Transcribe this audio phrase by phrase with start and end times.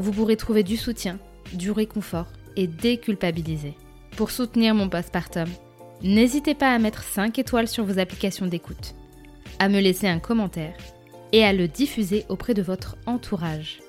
[0.00, 1.18] vous pourrez trouver du soutien,
[1.52, 3.74] du réconfort et déculpabiliser.
[4.16, 5.48] Pour soutenir mon postpartum,
[6.02, 8.94] n'hésitez pas à mettre 5 étoiles sur vos applications d'écoute,
[9.58, 10.76] à me laisser un commentaire
[11.32, 13.80] et à le diffuser auprès de votre entourage.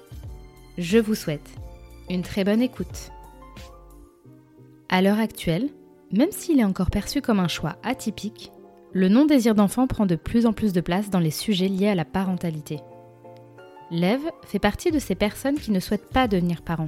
[0.77, 1.49] Je vous souhaite
[2.09, 3.11] une très bonne écoute.
[4.89, 5.69] À l'heure actuelle,
[6.11, 8.51] même s'il est encore perçu comme un choix atypique,
[8.93, 11.95] le non-désir d'enfant prend de plus en plus de place dans les sujets liés à
[11.95, 12.79] la parentalité.
[13.91, 16.87] Lève fait partie de ces personnes qui ne souhaitent pas devenir parents.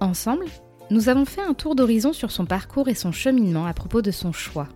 [0.00, 0.46] Ensemble,
[0.90, 4.10] nous avons fait un tour d'horizon sur son parcours et son cheminement à propos de
[4.10, 4.68] son choix.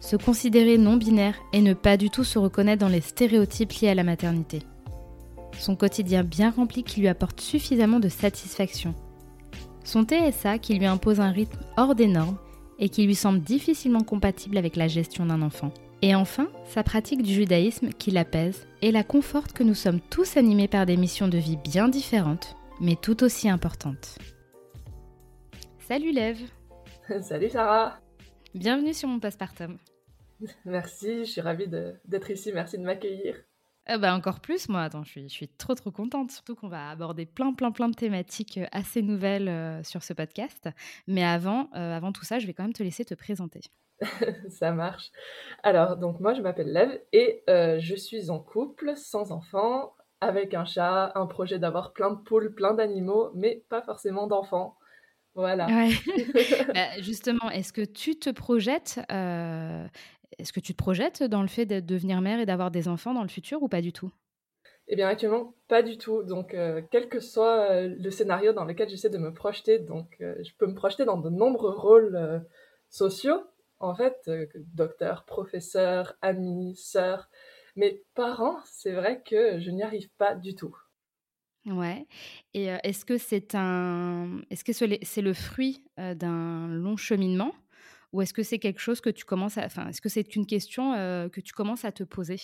[0.00, 3.94] Se considérer non-binaire et ne pas du tout se reconnaître dans les stéréotypes liés à
[3.94, 4.62] la maternité
[5.60, 8.94] son quotidien bien rempli qui lui apporte suffisamment de satisfaction,
[9.84, 12.38] son TSA qui lui impose un rythme hors des normes
[12.78, 15.72] et qui lui semble difficilement compatible avec la gestion d'un enfant.
[16.06, 20.36] Et enfin, sa pratique du judaïsme qui l'apaise et la conforte que nous sommes tous
[20.36, 24.18] animés par des missions de vie bien différentes, mais tout aussi importantes.
[25.78, 26.42] Salut Lève
[27.22, 27.98] Salut Sarah
[28.54, 29.78] Bienvenue sur mon postpartum.
[30.66, 33.36] Merci, je suis ravie d'être ici, merci de m'accueillir.
[33.88, 36.68] Eh ben encore plus, moi, attends, je suis, je suis trop trop contente, surtout qu'on
[36.68, 40.68] va aborder plein plein plein de thématiques euh, assez nouvelles euh, sur ce podcast.
[41.06, 43.62] Mais avant, euh, avant tout ça, je vais quand même te laisser te présenter.
[44.48, 45.10] ça marche.
[45.62, 50.64] Alors, donc moi, je m'appelle Lev et je suis en couple, sans enfant, avec un
[50.64, 54.76] chat, un projet d'avoir plein de poules, plein d'animaux, mais pas forcément d'enfants.
[55.34, 55.66] Voilà.
[56.74, 59.00] Bah, justement, est-ce que tu te projettes
[60.38, 63.14] est-ce que tu te projettes dans le fait de devenir mère et d'avoir des enfants
[63.14, 64.10] dans le futur ou pas du tout?
[64.88, 66.22] Eh bien, actuellement, pas du tout.
[66.22, 70.16] Donc, euh, quel que soit euh, le scénario dans lequel j'essaie de me projeter, donc
[70.20, 72.44] euh, je peux me projeter dans de nombreux rôles
[72.90, 73.42] sociaux,
[73.84, 74.30] en fait,
[74.74, 77.28] docteur, professeur, ami, sœur.
[77.76, 80.76] Mais parents, c'est vrai que je n'y arrive pas du tout.
[81.66, 82.06] Ouais.
[82.52, 87.52] Et est-ce que c'est un, est-ce que c'est le fruit d'un long cheminement
[88.14, 89.64] ou est-ce que c'est quelque chose que tu commences à...
[89.64, 92.38] Enfin, est-ce que c'est une question euh, que tu commences à te poser?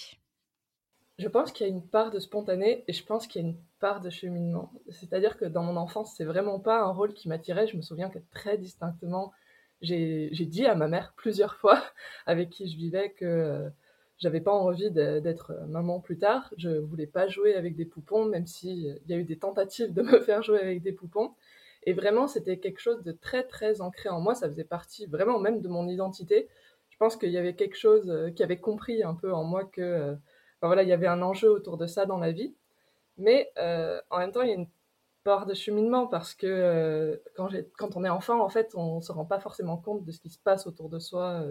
[1.17, 3.49] Je pense qu'il y a une part de spontané et je pense qu'il y a
[3.49, 4.73] une part de cheminement.
[4.89, 7.69] C'est-à-dire que dans mon enfance, c'est vraiment pas un rôle qui m'attirait.
[7.69, 9.33] Je me souviens que très distinctement,
[9.83, 11.83] j'ai dit à ma mère plusieurs fois,
[12.27, 13.71] avec qui je vivais, que euh,
[14.19, 16.53] j'avais pas envie d'être maman plus tard.
[16.59, 19.93] Je voulais pas jouer avec des poupons, même s'il euh, y a eu des tentatives
[19.93, 21.35] de me faire jouer avec des poupons.
[21.85, 24.35] Et vraiment, c'était quelque chose de très, très ancré en moi.
[24.35, 26.49] Ça faisait partie vraiment même de mon identité.
[26.91, 29.65] Je pense qu'il y avait quelque chose euh, qui avait compris un peu en moi
[29.65, 30.15] que, euh,
[30.63, 32.55] voilà, il y avait un enjeu autour de ça dans la vie.
[33.19, 34.69] Mais euh, en même temps, il y a une
[35.25, 39.13] part de cheminement parce que quand, quand, on est enfant, en fait, on ne se
[39.13, 41.45] rend pas forcément compte de ce qui se passe autour de soi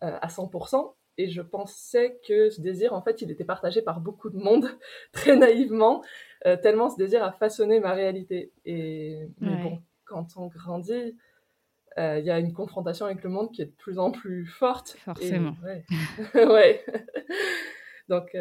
[0.00, 4.30] à 100% et je pensais que ce désir, en fait, il était partagé par beaucoup
[4.30, 4.68] de monde,
[5.12, 6.02] très naïvement,
[6.46, 8.52] euh, tellement ce désir a façonné ma réalité.
[8.64, 11.16] Et mais bon, quand on grandit,
[11.98, 14.46] euh, il y a une confrontation avec le monde qui est de plus en plus
[14.46, 14.96] forte.
[15.04, 15.54] Forcément.
[16.34, 16.84] ouais.
[18.08, 18.36] Donc.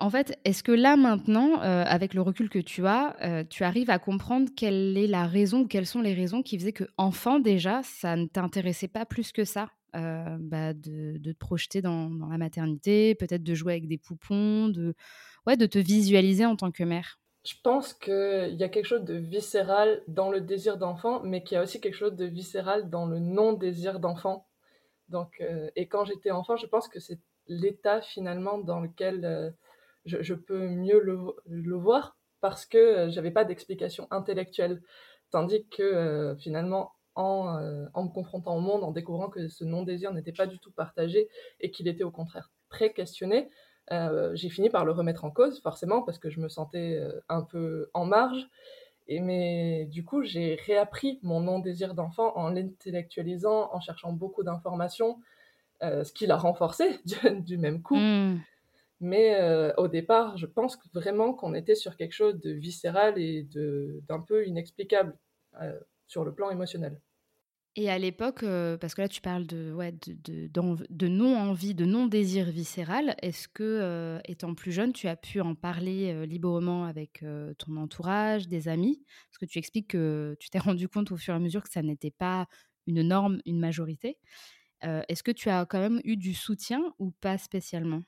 [0.00, 3.90] Euh, en fait, est-ce que là maintenant, avec le recul que tu as, tu arrives
[3.90, 7.38] à comprendre quelle est la raison ou quelles sont les raisons qui faisaient que enfant
[7.38, 12.36] déjà, ça ne t'intéressait pas plus que ça euh, bah, de, te projeter dans, la
[12.36, 14.94] maternité, peut-être de jouer avec des poupons, de,
[15.46, 17.18] ouais, de te visualiser en tant que mère?
[17.44, 21.54] Je pense qu'il y a quelque chose de viscéral dans le désir d'enfant, mais qu'il
[21.54, 24.46] y a aussi quelque chose de viscéral dans le non-désir d'enfant.
[25.08, 29.54] Donc, euh, et quand j'étais enfant, je pense que c'est l'état finalement dans lequel
[30.12, 34.82] euh, je, peux mieux le, voir parce que j'avais pas d'explication intellectuelle.
[35.30, 40.32] Tandis que finalement, euh, en, me confrontant au monde, en découvrant que ce non-désir n'était
[40.32, 41.28] pas du tout partagé
[41.60, 43.50] et qu'il était au contraire très questionné,
[43.90, 47.20] euh, j'ai fini par le remettre en cause, forcément, parce que je me sentais euh,
[47.28, 48.46] un peu en marge.
[49.06, 55.18] Et mais du coup, j'ai réappris mon non-désir d'enfant en l'intellectualisant, en cherchant beaucoup d'informations,
[55.82, 57.00] euh, ce qui l'a renforcé
[57.40, 57.96] du, même coup.
[57.96, 58.40] Mmh.
[59.00, 63.44] Mais euh, au départ, je pense vraiment qu'on était sur quelque chose de viscéral et
[64.08, 65.16] d'un peu inexplicable
[65.60, 67.00] euh, sur le plan émotionnel.
[67.76, 69.72] Et à l'époque, euh, parce que là tu parles de,
[70.16, 70.48] de,
[70.90, 76.26] de, non-envie, de non-désir viscéral, est-ce que, étant plus jeune, tu as pu en parler
[76.26, 77.24] librement avec
[77.58, 79.04] ton entourage, des amis?
[79.30, 81.70] Parce que tu expliques que tu t'es rendu compte au fur et à mesure que
[81.70, 82.48] ça n'était pas
[82.88, 84.18] une norme, une majorité.
[84.82, 88.02] est-ce que tu as quand même eu du soutien ou pas spécialement?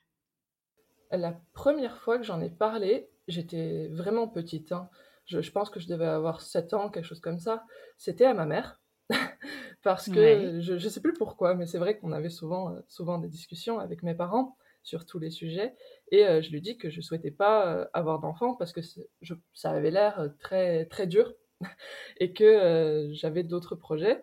[1.11, 4.73] La première fois que j'en ai parlé, j'étais vraiment petite.
[4.73, 4.89] Hein.
[5.27, 7.65] Je, pense que je devais avoir 7 ans, quelque chose comme ça.
[7.99, 8.81] C'était à ma mère.
[9.83, 13.19] Parce que je ne sais plus pourquoi, mais c'est vrai qu'on avait souvent, euh, souvent
[13.19, 15.75] des discussions avec mes parents sur tous les sujets.
[16.11, 18.81] Et euh, je lui dis que je souhaitais pas euh, avoir d'enfant parce que
[19.21, 21.35] je, ça avait l'air très, très dur
[22.19, 24.23] et que j'avais d'autres projets.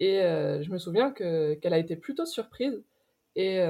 [0.00, 2.84] Et je me souviens qu'elle a été plutôt surprise.
[3.34, 3.62] Et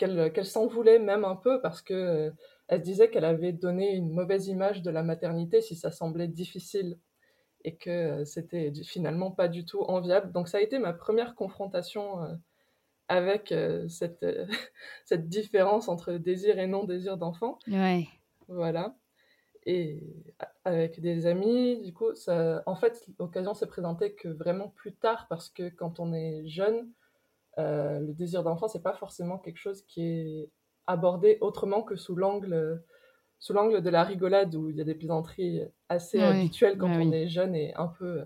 [0.00, 2.30] qu'elle s'en voulait même un peu parce que euh,
[2.68, 6.98] elle disait qu'elle avait donné une mauvaise image de la maternité si ça semblait difficile
[7.64, 10.32] et que euh, c'était finalement pas du tout enviable.
[10.32, 12.34] Donc ça a été ma première confrontation euh,
[13.08, 13.52] avec
[13.88, 14.24] cette,
[15.04, 17.58] cette différence entre désir et non désir d'enfant.
[17.68, 18.06] Ouais.
[18.48, 18.94] Voilà.
[19.66, 20.00] Et
[20.64, 25.26] avec des amis, du coup, ça, en fait, l'occasion s'est présentée que vraiment plus tard
[25.28, 26.88] parce que quand on est jeune,
[27.60, 30.50] euh, le désir d'enfant, c'est pas forcément quelque chose qui est
[30.86, 32.82] abordé autrement que sous l'angle
[33.38, 37.12] sous l'angle de la rigolade où il y a des plaisanteries assez habituelles quand on
[37.12, 38.24] est jeune et un peu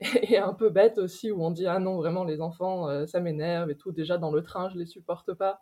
[0.22, 3.20] et un peu bête aussi où on dit ah non vraiment les enfants euh, ça
[3.20, 3.92] m'énerve et tout.
[3.92, 5.60] Déjà dans le train je les supporte pas.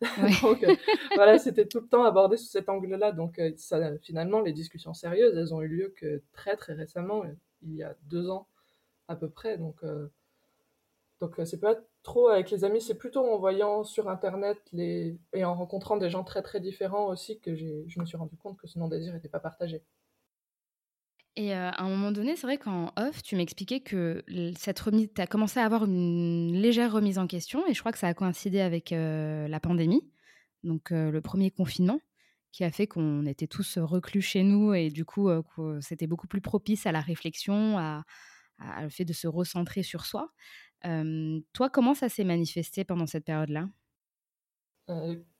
[0.42, 0.74] Donc euh,
[1.14, 4.94] voilà c'était tout le temps abordé sous cet angle là donc ça, finalement les discussions
[4.94, 7.22] sérieuses elles ont eu lieu que très très récemment
[7.62, 8.46] il y a deux ans
[9.08, 9.58] à peu près.
[9.58, 9.82] Donc
[11.20, 15.18] donc c'est pas trop avec les amis, c'est plutôt en voyant sur Internet les...
[15.32, 18.58] et en rencontrant des gens très très différents aussi que je me suis rendu compte
[18.58, 19.82] que ce non-désir n'était pas partagé.
[21.36, 24.24] Et euh, à un moment donné, c'est vrai qu'en off, tu m'expliquais que
[24.58, 27.92] cette remise, tu as commencé à avoir une légère remise en question, et je crois
[27.92, 30.02] que ça a coïncidé avec euh, la pandémie,
[30.64, 32.00] donc euh, le premier confinement,
[32.52, 35.30] qui a fait qu'on était tous reclus chez nous, et du coup,
[35.80, 38.02] c'était beaucoup plus propice à la réflexion, à,
[38.58, 40.32] à, le fait de se recentrer sur soi
[41.52, 43.68] toi, comment ça s'est manifesté pendant cette période-là?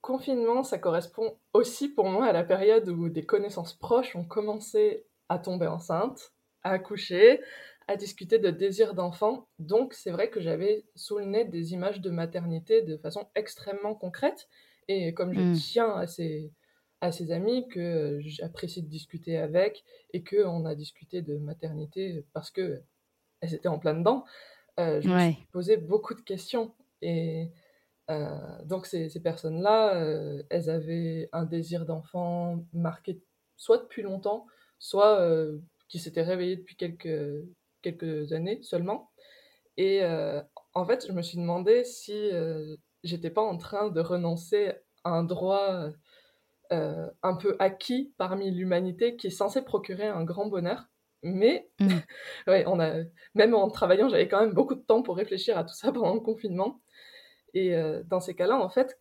[0.00, 5.04] Confinement, ça correspond aussi pour moi à la période où des connaissances proches ont commencé
[5.28, 6.32] à tomber enceinte,
[6.62, 7.40] à accoucher,
[7.88, 9.48] à discuter de désir d'enfant.
[9.58, 13.94] Donc c'est vrai que j'avais sous le nez des images de maternité de façon extrêmement
[13.94, 14.48] concrète.
[14.88, 15.54] Et comme je mmh.
[15.54, 16.52] tiens à ces,
[17.00, 22.50] à ces amis que j'apprécie de discuter avec et qu'on a discuté de maternité parce
[22.50, 22.82] que
[23.40, 24.24] elles étaient en plein dedans,
[24.80, 26.74] euh, je me suis posé beaucoup de questions.
[27.02, 27.50] Et
[28.10, 33.22] euh, donc, ces, ces personnes-là, euh, elles avaient un désir d'enfant marqué
[33.56, 34.46] soit depuis longtemps,
[34.78, 35.22] soit
[35.88, 37.44] qui s'était réveillé depuis quelques,
[37.82, 39.10] quelques années seulement.
[39.76, 40.02] Et
[40.72, 42.30] en fait, je me suis demandé si
[43.04, 44.72] j'étais pas en train de renoncer
[45.04, 45.90] à un droit
[46.70, 50.89] un peu acquis parmi l'humanité qui est censé procurer un grand bonheur
[51.22, 51.88] mais mmh.
[52.46, 55.64] ouais, on a, même en travaillant, j'avais quand même beaucoup de temps pour réfléchir à
[55.64, 56.80] tout ça pendant le confinement.
[57.54, 59.00] Et euh, dans ces cas-là, en fait,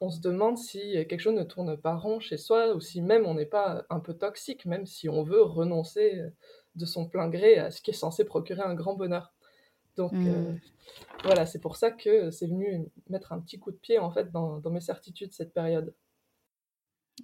[0.00, 3.24] on se demande si quelque chose ne tourne pas rond chez soi ou si même
[3.24, 6.30] on n'est pas un peu toxique, même si on veut renoncer euh,
[6.74, 9.32] de son plein gré à ce qui est censé procurer un grand bonheur.
[9.96, 10.60] Donc euh, mmh.
[11.24, 14.30] voilà, c'est pour ça que c'est venu mettre un petit coup de pied en fait
[14.30, 15.94] dans, dans mes certitudes cette période.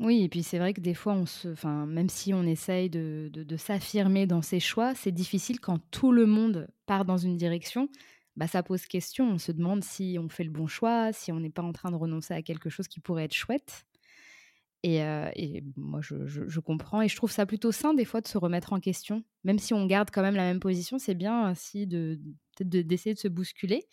[0.01, 2.89] Oui, et puis c'est vrai que des fois, on se, enfin, même si on essaye
[2.89, 7.37] de, de, s'affirmer dans ses choix, c'est difficile quand tout le monde part dans une
[7.37, 7.89] direction.
[8.37, 9.31] Bah, ça pose question.
[9.31, 11.91] On se demande si on fait le bon choix, si on n'est pas en train
[11.91, 13.85] de renoncer à quelque chose qui pourrait être chouette.
[14.83, 18.21] Et, euh, et moi, je, je, comprends et je trouve ça plutôt sain des fois
[18.21, 20.99] de se remettre en question, même si on garde quand même la même position.
[20.99, 22.19] C'est bien ainsi de
[22.61, 23.85] d'essayer de, se bousculer.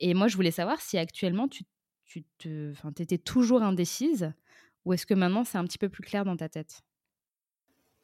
[0.00, 1.64] Et moi, je voulais savoir si actuellement tu,
[2.04, 4.32] tu te, étais toujours indécise
[4.84, 6.82] ou est-ce que maintenant c'est un petit peu plus clair dans ta tête?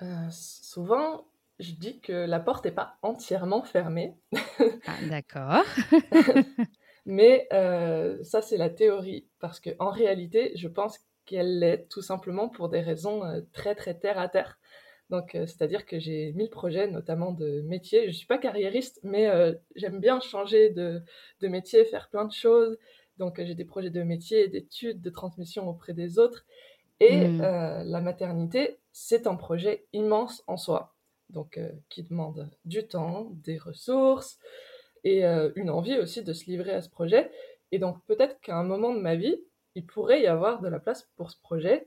[0.02, 1.26] Euh, Souvent,
[1.58, 4.16] je dis que la porte n'est pas entièrement fermée.
[4.86, 5.64] ah, D'accord.
[7.06, 9.26] Mais euh, ça, c'est la théorie.
[9.40, 13.98] Parce qu'en réalité, je pense qu'elle l'est tout simplement pour des raisons euh, très, très
[13.98, 14.58] terre à terre.
[15.10, 18.02] Donc, c'est-à-dire que j'ai mille projets, notamment de métier.
[18.02, 19.26] Je ne suis pas carriériste, mais
[19.74, 21.00] j'aime bien changer de,
[21.40, 22.76] de, métier, faire plein de choses.
[23.16, 26.44] Donc, j'ai des projets de métier, d'études, de transmission auprès des autres.
[27.00, 27.40] Et mmh.
[27.40, 30.94] euh, la maternité, c'est un projet immense en soi.
[31.30, 34.38] donc qui demande du temps, des ressources
[35.04, 37.30] et une envie aussi de se livrer à ce projet.
[37.70, 39.36] Et donc peut-être qu'à un moment de ma vie,
[39.74, 41.86] il pourrait y avoir de la place pour ce projet,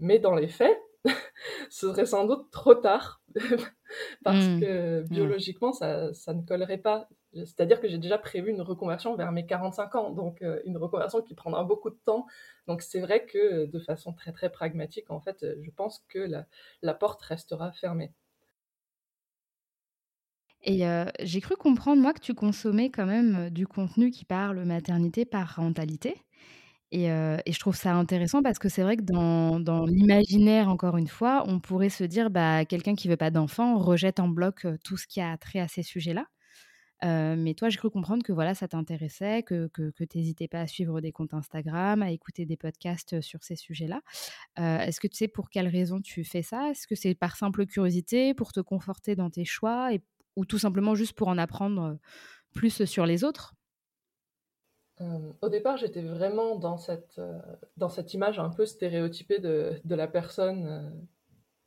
[0.00, 0.76] mais dans les faits,
[1.70, 3.22] ce serait sans doute trop tard
[4.24, 4.60] parce mmh.
[4.60, 5.04] que mmh.
[5.04, 7.08] biologiquement, ça, ça, ne collerait pas.
[7.34, 11.20] C'est-à-dire que j'ai déjà prévu une reconversion vers mes 45 ans, donc euh, une reconversion
[11.20, 12.26] qui prendra beaucoup de temps.
[12.66, 16.26] Donc c'est vrai que de façon très très pragmatique, en fait, je pense que
[16.82, 18.12] la, porte restera fermée.
[20.62, 24.64] Et euh, j'ai cru comprendre, moi, que tu consommais quand même du contenu qui parle
[24.64, 26.16] maternité, parentalité.
[26.90, 31.06] Et, je trouve ça intéressant parce que c'est vrai que dans, dans l'imaginaire, encore une
[31.06, 34.96] fois, on pourrait se dire bah, quelqu'un qui veut pas d'enfant rejette en bloc tout
[34.96, 36.26] ce qui a trait à ces sujets-là.
[37.02, 41.00] Mais toi, j'ai cru comprendre que voilà, ça t'intéressait, que, que, que pas à suivre
[41.00, 44.00] des comptes Instagram, à écouter des podcasts sur ces sujets-là.
[44.56, 46.70] Est-ce que tu sais pour quelles raisons tu fais ça?
[46.70, 50.02] Est-ce que c'est par simple curiosité, pour te conforter dans tes choix, et,
[50.36, 51.98] ou tout simplement juste pour en apprendre
[52.54, 53.54] plus sur les autres?
[55.00, 57.38] Euh, au départ, j'étais vraiment dans cette, euh,
[57.76, 60.90] dans cette image un peu stéréotypée de, de la personne euh,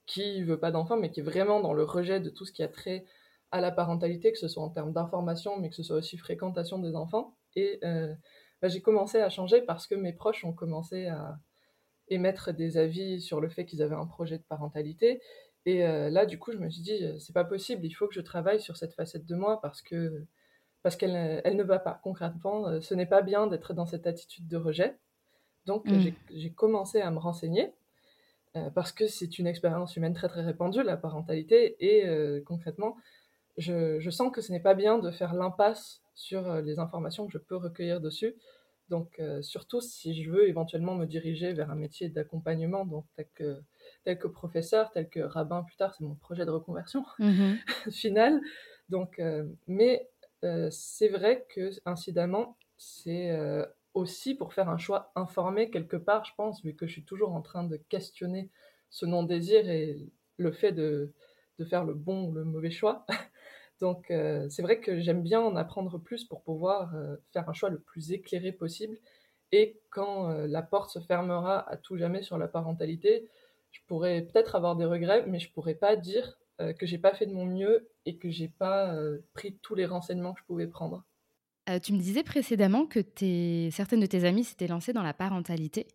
[0.06, 2.62] qui veut pas d'enfant, mais qui est vraiment dans le rejet de tout ce qui
[2.62, 3.06] a trait
[3.52, 6.80] à la parentalité, que ce soit en termes d'information, mais que ce soit aussi fréquentation
[6.80, 7.36] des enfants.
[7.56, 7.80] Et
[8.62, 11.38] bah, j'ai commencé à changer parce que mes proches ont commencé à
[12.08, 15.22] émettre des avis sur le fait qu'ils avaient un projet de parentalité.
[15.66, 18.22] Et là, du coup, je me suis dit, c'est pas possible, il faut que je
[18.22, 20.26] travaille sur cette facette de moi parce que
[20.84, 22.68] parce qu'elle elle ne va pas concrètement.
[22.68, 24.98] Euh, ce n'est pas bien d'être dans cette attitude de rejet.
[25.66, 26.12] Donc mm.
[26.32, 27.74] j'ai commencé à me renseigner
[28.56, 32.98] euh, parce que c'est une expérience humaine très très répandue, la parentalité, et euh, concrètement,
[33.58, 37.34] je, je, sens que ce n'est pas bien de faire l'impasse sur les informations que
[37.34, 38.36] je peux recueillir dessus.
[38.90, 43.62] Donc surtout si je veux éventuellement me diriger vers un métier d'accompagnement, donc tel que,
[44.04, 47.92] tel que professeur, tel que rabbin plus tard, c'est mon projet de reconversion mm-hmm.
[47.92, 48.42] final.
[48.90, 49.22] Donc,
[49.68, 50.10] mais
[50.44, 56.26] euh, c'est vrai que, incidemment, c'est euh, aussi pour faire un choix informé quelque part,
[56.26, 58.50] je pense, vu que je suis toujours en train de questionner
[58.90, 59.98] ce non-désir et
[60.38, 61.14] le fait de,
[61.60, 63.06] de, faire le bon ou le mauvais choix.
[63.82, 66.94] Donc, euh, c'est vrai que j'aime bien en apprendre plus pour pouvoir
[67.34, 68.98] faire un choix le plus éclairé possible.
[69.52, 73.28] Et quand la porte se fermera à tout jamais sur la parentalité,
[73.72, 77.14] je pourrais peut-être avoir des regrets, mais je pourrais pas dire euh, que j'ai pas
[77.14, 80.46] fait de mon mieux et que j'ai pas euh, pris tous les renseignements que je
[80.46, 81.04] pouvais prendre.
[81.70, 83.00] Euh, tu me disais précédemment que
[83.72, 85.88] certaines de tes amies s'étaient lancées dans la parentalité.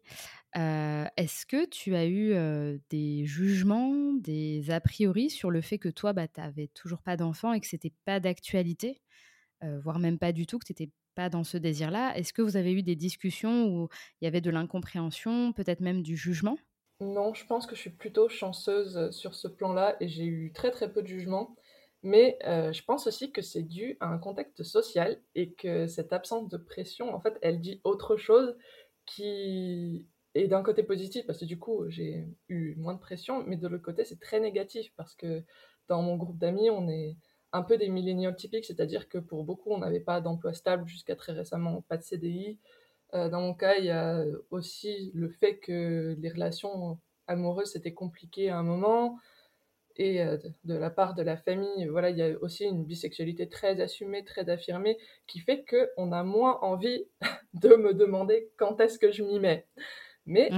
[0.56, 2.34] Est-ce que tu as eu
[2.90, 7.16] des jugements, des a priori sur le fait que toi, bah, tu n'avais toujours pas
[7.16, 9.02] d'enfant et que c'était pas d'actualité,
[9.62, 12.16] voire même pas du tout, que tu n'étais pas dans ce désir-là.
[12.16, 13.88] Est-ce que vous avez eu des discussions où
[14.20, 16.58] il y avait de l'incompréhension, peut-être même du jugement?
[17.00, 20.52] Non, je pense que je suis plutôt chanceuse euh, sur ce plan-là et j'ai eu
[20.52, 21.54] très très peu de jugement.
[22.02, 26.12] Mais euh, je pense aussi que c'est dû à un contexte social et que cette
[26.12, 28.56] absence de pression, en fait, elle dit autre chose
[29.04, 33.56] qui est d'un côté positif parce que du coup, j'ai eu moins de pression, mais
[33.56, 35.42] de l'autre côté, c'est très négatif parce que
[35.88, 37.16] dans mon groupe d'amis, on est
[37.52, 41.16] un peu des milléniaux typiques, c'est-à-dire que pour beaucoup, on n'avait pas d'emploi stable jusqu'à
[41.16, 42.58] très récemment, pas de CDI,
[43.14, 47.94] euh, dans mon cas, il y a aussi le fait que les relations amoureuses c'était
[47.94, 49.18] compliqué à un moment.
[49.98, 53.48] Et euh, de la part de la famille, voilà, il y a aussi une bisexualité
[53.48, 57.04] très assumée, très affirmée, qui fait qu'on a moins envie
[57.54, 59.66] de me demander quand est-ce que je m'y mets.
[60.26, 60.50] Mais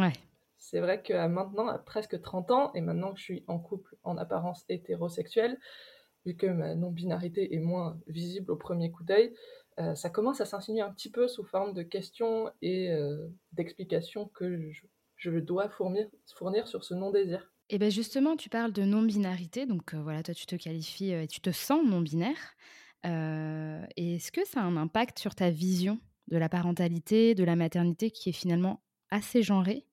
[0.58, 3.96] c'est vrai qu'à maintenant, à presque 30 ans, et maintenant que je suis en couple
[4.02, 5.58] en apparence hétérosexuelle,
[6.26, 9.34] vu que ma non-binarité est moins visible au premier coup d'œil,
[9.78, 14.26] euh, ça commence à s'insinuer un petit peu sous forme de questions et euh, d'explications
[14.26, 14.70] que
[15.16, 17.52] je, dois fournir, fournir, sur ce non-désir.
[17.70, 21.28] Et bien justement, tu parles de non-binarité, donc euh, voilà, toi tu te qualifies et
[21.28, 22.56] tu te sens non-binaire.
[23.04, 28.10] Est-ce que ça a un impact sur ta vision de la parentalité, de la maternité
[28.10, 29.86] qui est finalement assez genrée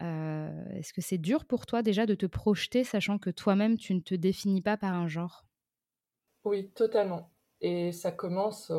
[0.00, 4.00] Est-ce que c'est dur pour toi déjà de te projeter sachant que toi-même tu ne
[4.00, 5.44] te définis pas par un genre?
[6.44, 7.30] Oui, totalement.
[7.60, 8.72] Et ça commence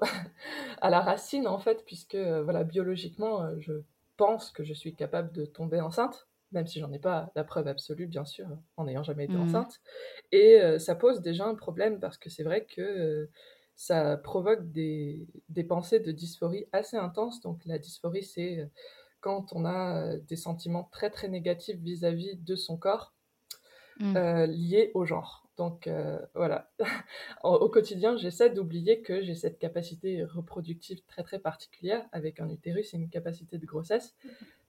[0.80, 3.72] à la racine, en fait, puisque, euh, voilà, biologiquement, euh, je
[4.16, 7.68] pense que je suis capable de tomber enceinte, même si j'en ai pas la preuve
[7.68, 9.42] absolue, bien sûr, en n'ayant jamais été mmh.
[9.42, 9.80] enceinte.
[10.32, 13.28] Et euh, ça pose déjà un problème, parce que c'est vrai que
[13.74, 17.40] ça provoque des, des, pensées de dysphorie assez intenses.
[17.40, 18.70] Donc la dysphorie, c'est
[19.22, 23.14] quand on a des sentiments très très négatifs vis-à-vis -vis de son corps,
[24.00, 24.44] mmh.
[24.44, 25.42] liés au genre.
[25.58, 26.70] Donc euh, voilà,
[27.44, 32.94] au quotidien, j'essaie d'oublier que j'ai cette capacité reproductive très très particulière avec un utérus
[32.94, 34.14] et une capacité de grossesse.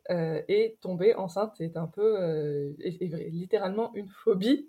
[0.10, 4.68] Euh, et tomber enceinte est un peu, euh, littéralement une phobie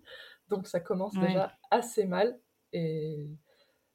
[0.48, 2.38] Donc ça commence déjà assez mal.
[2.72, 3.26] Et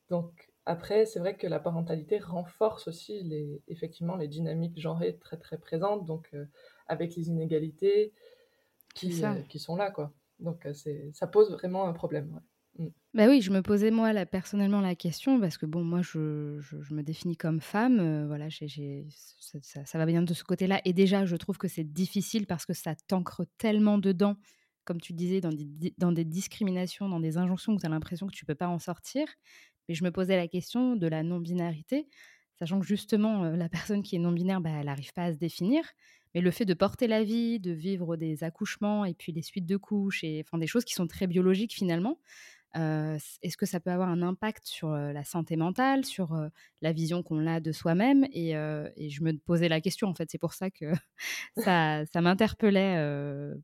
[0.09, 5.35] donc après, c'est vrai que la parentalité renforce aussi les, effectivement les dynamiques genrées très
[5.37, 6.45] très présentes, donc euh,
[6.85, 8.13] avec les inégalités
[8.93, 10.13] qui, euh, qui sont là, quoi.
[10.37, 10.73] Donc euh,
[11.11, 12.39] ça pose vraiment un problème.
[12.77, 12.89] Mm.
[13.15, 16.59] Bah oui, je me posais moi là, personnellement la question parce que bon, moi je,
[16.59, 20.81] je, me définis comme femme, voilà, ça, ça, va bien de ce côté-là.
[20.85, 24.35] Et déjà, je trouve que c'est difficile parce que ça t'ancre tellement dedans,
[24.85, 28.27] comme tu disais, dans des, dans des discriminations, dans des injonctions où tu as l'impression
[28.27, 29.25] que tu peux pas en sortir.
[29.89, 32.07] Mais je me posais la question de la non-binarité,
[32.59, 35.83] sachant que justement, la personne qui est non-binaire, bah, elle n'arrive pas à se définir.
[36.35, 39.65] Mais le fait de porter la vie, de vivre des accouchements et puis les suites
[39.65, 42.19] de couches, et enfin des choses qui sont très biologiques finalement,
[42.75, 46.37] est-ce que ça peut avoir un impact sur la santé mentale, sur
[46.83, 48.27] la vision qu'on a de soi-même?
[48.31, 50.29] Et, je me posais la question en fait.
[50.29, 50.85] C'est pour ça que
[51.57, 52.95] ça, ça m'interpellait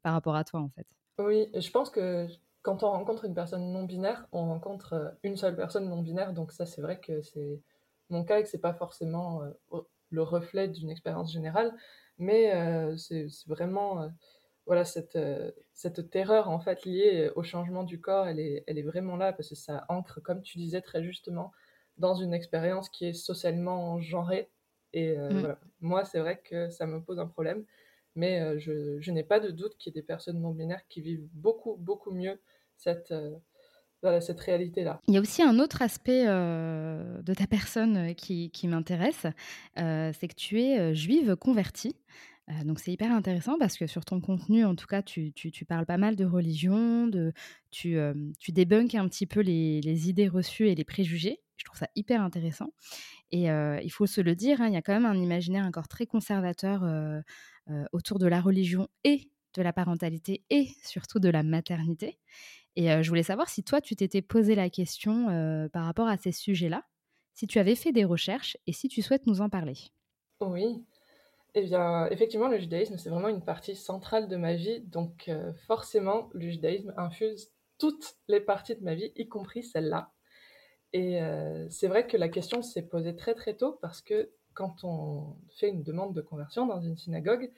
[0.02, 0.88] par rapport à toi en fait.
[1.20, 2.28] Oui, je pense que
[2.66, 6.34] quand on rencontre une personne non binaire, on rencontre une seule personne non binaire.
[6.34, 7.62] Donc ça, c'est vrai que c'est
[8.10, 9.42] mon cas et que c'est pas forcément
[10.10, 11.74] le reflet d'une expérience générale,
[12.18, 12.52] mais
[12.98, 14.10] c'est vraiment
[14.66, 18.78] voilà, cette, euh, cette terreur en fait liée au changement du corps, elle est, elle
[18.78, 21.52] est vraiment là parce que ça ancre, comme tu disais très justement,
[21.98, 24.50] dans une expérience qui est socialement genrée.
[24.94, 25.40] Et euh, mm.
[25.40, 25.60] voilà.
[25.82, 27.64] moi, c'est vrai que ça me pose un problème,
[28.16, 30.88] mais euh, je, je n'ai pas de doute qu'il y ait des personnes non binaires
[30.88, 32.40] qui vivent beaucoup, beaucoup mieux
[32.78, 33.14] cette,
[34.02, 35.02] voilà, cette réalité-là.
[35.08, 39.26] Il y a aussi un autre aspect de ta personne qui, qui m'intéresse,
[39.76, 41.96] c'est que tu es juive convertie
[42.64, 45.88] donc c'est hyper intéressant parce que sur ton contenu, en tout cas, tu, tu, parles
[45.88, 47.34] pas mal de religion, de,
[47.72, 47.98] tu,
[48.40, 51.42] tu débunkes un petit peu les, les, idées reçues et les préjugés.
[51.58, 52.72] Je trouve ça hyper intéressant.
[53.32, 55.88] Et il faut se le dire, hein, il y a quand même un imaginaire encore
[55.88, 56.84] très conservateur
[57.92, 62.20] autour de la religion et de la parentalité et surtout de la maternité.
[62.76, 66.32] Et je voulais savoir si toi, tu t'étais posé la question par rapport à ces
[66.32, 66.84] sujets-là,
[67.34, 69.76] si tu avais fait des recherches et si tu souhaites nous en parler.
[70.42, 70.84] Oui,
[71.54, 74.82] eh bien, effectivement, le judaïsme, c'est vraiment une partie centrale de ma vie.
[74.82, 75.32] Donc,
[75.68, 80.12] forcément, le judaïsme infuse toutes les parties de ma vie, y compris celle-là.
[80.92, 81.20] Et
[81.70, 85.70] c'est vrai que la question s'est posée très très tôt parce que quand on fait
[85.70, 87.52] une demande de conversion dans une synagogue,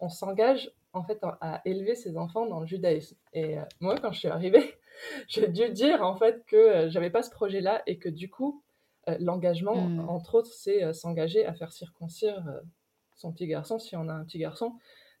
[0.00, 3.16] on s'engage en fait à élever ses enfants dans le judaïsme.
[3.32, 4.74] Et euh, moi, quand je suis arrivée,
[5.28, 8.62] j'ai dû dire en fait que j'avais pas ce projet-là et que du coup,
[9.18, 10.08] l'engagement, mmh.
[10.08, 12.44] entre autres, c'est s'engager à faire circoncire
[13.16, 14.74] son petit garçon si on a un petit garçon.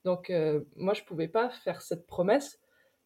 [0.04, 2.58] Donc euh, moi je pouvais pas faire cette promesse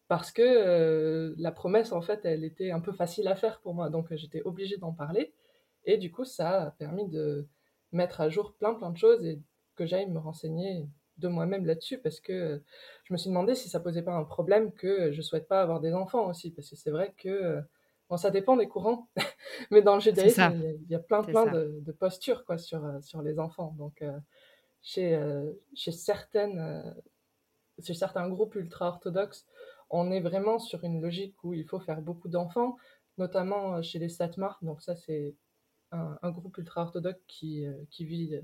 [0.07, 3.73] parce que euh, la promesse en fait elle était un peu facile à faire pour
[3.73, 5.33] moi donc euh, j'étais obligée d'en parler
[5.83, 7.47] et du coup ça a permis de
[7.91, 9.41] mettre à jour plein plein de choses et
[9.75, 12.61] que j'aille me renseigner de moi-même là-dessus parce que
[13.03, 15.79] je me suis demandé si ça posait pas un problème que je souhaite pas avoir
[15.79, 17.61] des enfants aussi parce que c'est vrai que
[18.09, 19.07] bon ça dépend des courants
[19.71, 23.21] mais dans le judaïsme il y, a plein plein de, de, postures quoi sur sur
[23.21, 23.75] les enfants.
[23.77, 24.03] Donc
[24.85, 26.93] chez, euh, chez, certaines, euh,
[27.81, 29.45] chez certains groupes ultra-orthodoxes,
[29.89, 32.77] on est vraiment sur une logique où il faut faire beaucoup d'enfants,
[33.17, 34.59] notamment euh, chez les Satmar.
[34.61, 35.35] Donc ça, c'est
[35.91, 38.37] un, groupe ultra-orthodoxe qui, qui vit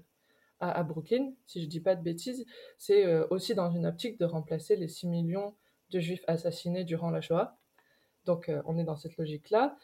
[0.62, 2.46] à, Brooklyn, si je dis pas de bêtises.
[2.78, 5.56] C'est aussi dans une optique de remplacer les 6 millions
[5.90, 7.58] de juifs assassinés durant la Shoah.
[8.26, 9.76] Donc on est dans cette logique-là.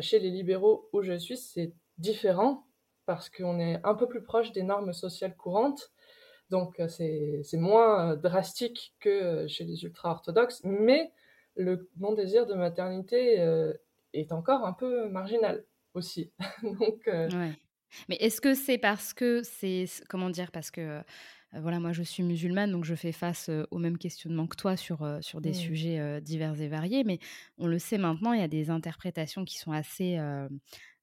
[0.00, 2.64] chez les libéraux où je suis, c'est différent
[3.06, 5.92] parce qu'on est un peu plus proche des normes sociales courantes
[6.50, 11.12] donc euh, c'est moins euh, drastique que euh, chez les ultra-orthodoxes, mais
[11.56, 13.44] le non-désir de maternité
[14.12, 15.64] est encore un peu marginal
[15.94, 16.32] aussi.
[16.62, 17.10] Donc,
[18.08, 21.02] Mais est-ce que c'est parce que c'est comment dire parce que
[21.52, 25.18] voilà moi je suis musulmane donc je fais face au même questionnement que toi sur
[25.20, 25.54] sur des mmh.
[25.54, 27.18] sujets divers et variés mais
[27.58, 30.16] on le sait maintenant il y a des interprétations qui sont assez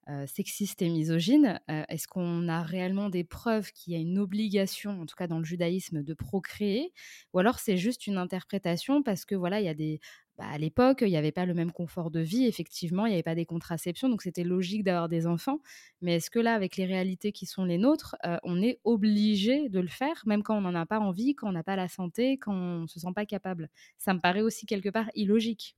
[0.10, 1.60] euh, sexiste et misogyne.
[1.70, 5.28] Euh, est-ce qu'on a réellement des preuves qu'il y a une obligation, en tout cas
[5.28, 6.94] dans le judaïsme, de procréer?
[7.34, 10.00] Ou alors c'est juste une interprétation parce que voilà, il y a des.
[10.38, 13.16] Bah, à l'époque, il n'y avait pas le même confort de vie, effectivement, il n'y
[13.16, 15.62] avait pas des contraceptions, donc c'était logique d'avoir des enfants.
[16.02, 19.68] Mais est-ce que là, avec les réalités qui sont les nôtres, euh, on est obligé
[19.70, 21.88] de le faire, même quand on n'en a pas envie, quand on n'a pas la
[21.88, 23.68] santé, quand on ne se sent pas capable?
[23.98, 25.76] Ça me paraît aussi quelque part illogique.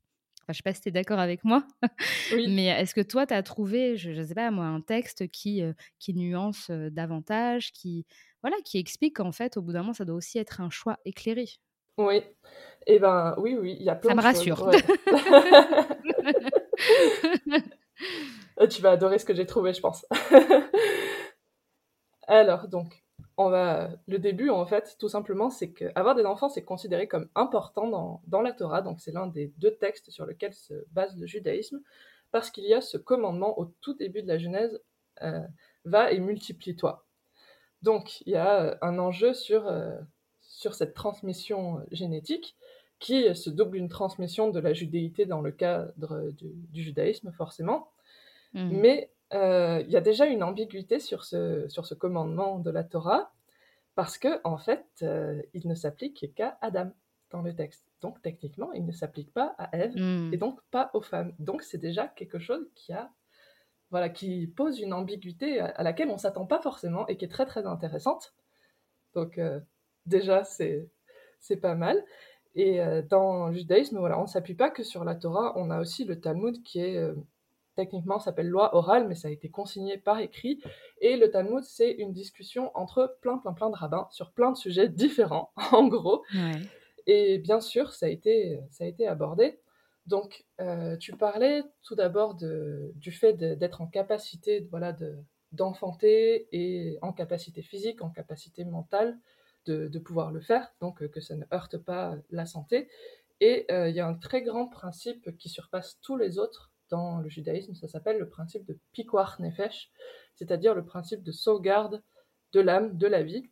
[0.47, 1.65] Je ne sais pas si tu es d'accord avec moi,
[2.47, 5.61] mais est-ce que toi, tu as trouvé, je ne sais pas moi, un texte qui,
[5.61, 8.05] euh, qui nuance euh, davantage, qui,
[8.41, 10.97] voilà, qui explique qu'en fait, au bout d'un moment, ça doit aussi être un choix
[11.05, 11.45] éclairé?
[11.99, 14.71] Oui, et eh ben oui, oui, il y a plein ça me rassure.
[18.69, 20.05] tu vas adorer ce que j'ai trouvé, je pense.
[22.27, 23.03] Alors, donc,
[23.35, 27.27] on va, le début, en fait, tout simplement, c'est qu'avoir des enfants, c'est considéré comme
[27.35, 28.81] important dans, dans la Torah.
[28.81, 31.81] Donc, c'est l'un des deux textes sur lesquels se base le judaïsme,
[32.31, 34.81] parce qu'il y a ce commandement au tout début de la Genèse
[35.21, 35.45] euh,
[35.83, 37.05] va et multiplie-toi.
[37.81, 39.97] Donc, il y a euh, un enjeu sur, euh,
[40.59, 42.57] sur cette transmission génétique
[42.99, 47.91] qui se double une transmission de la judéité dans le cadre du, judaïsme, forcément.
[48.53, 48.69] Mmh.
[48.71, 53.31] Mais il y a déjà une ambiguïté sur ce, sur ce commandement de la Torah,
[53.95, 54.83] parce que en fait,
[55.53, 56.91] il ne s'applique qu'à Adam
[57.31, 57.85] dans le texte.
[58.01, 60.33] Donc techniquement, il ne s'applique pas à Ève mmh.
[60.33, 61.33] et donc pas aux femmes.
[61.39, 63.09] Donc c'est déjà quelque chose qui a
[63.91, 67.29] voilà, qui pose une ambiguïté à, laquelle on ne s'attend pas forcément et qui est
[67.29, 68.33] très très intéressante.
[69.15, 69.61] Donc euh,
[70.05, 70.89] déjà, c'est,
[71.61, 72.03] pas mal.
[72.55, 75.69] Et euh, dans le judaïsme, voilà, on ne s'appuie pas que sur la Torah, on
[75.69, 77.13] a aussi le Talmud qui est euh,
[77.75, 80.61] techniquement s'appelle loi orale, mais ça a été consigné par écrit.
[80.99, 84.57] Et le Talmud, c'est une discussion entre plein plein plein de rabbins sur plein de
[84.57, 86.23] sujets différents, en gros.
[87.05, 89.59] Et bien sûr, ça a été, ça a été abordé.
[90.05, 94.95] Donc, euh, tu parlais tout d'abord du fait d'être en capacité voilà,
[95.51, 99.17] d'enfanter et en capacité physique, en capacité mentale
[99.65, 102.89] de, pouvoir le faire, donc euh, que ça ne heurte pas la santé.
[103.39, 107.19] Et euh, il y a un très grand principe qui surpasse tous les autres dans
[107.19, 109.91] le judaïsme, ça s'appelle le principe de Pikuach Nefesh,
[110.33, 112.01] c'est-à-dire le principe de sauvegarde
[112.51, 113.47] de l'âme, de la vie.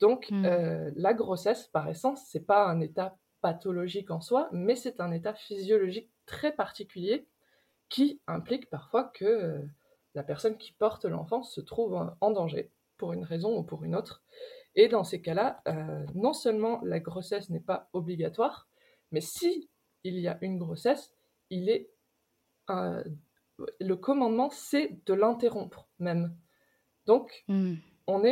[0.00, 0.90] Donc, mmh.
[0.96, 5.34] la grossesse, par essence, c'est pas un état pathologique en soi, mais c'est un état
[5.34, 7.28] physiologique très particulier
[7.92, 9.58] qui implique parfois que euh,
[10.14, 13.94] la personne qui porte l'enfant se trouve en danger pour une raison ou pour une
[13.94, 14.22] autre.
[14.74, 18.68] Et dans ces cas-là, euh, non seulement la grossesse n'est pas obligatoire,
[19.10, 19.68] mais si
[20.04, 21.12] il y a une grossesse,
[21.50, 21.90] il est
[22.68, 26.34] le commandement, c'est de l'interrompre même.
[27.06, 27.74] Donc, mmh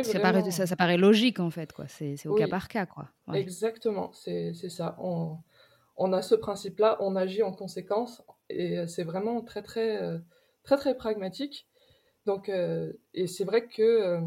[0.03, 1.87] ça, paraît, ça, paraît, logique en fait, quoi.
[1.87, 3.09] C'est au cas par cas, quoi.
[3.33, 4.95] Exactement, c'est ça.
[4.99, 5.37] On,
[5.95, 10.19] on, a ce principe-là, on agit en conséquence, et c'est vraiment très très euh,
[10.63, 11.67] très très pragmatique.
[12.25, 14.19] Donc, euh, et c'est vrai que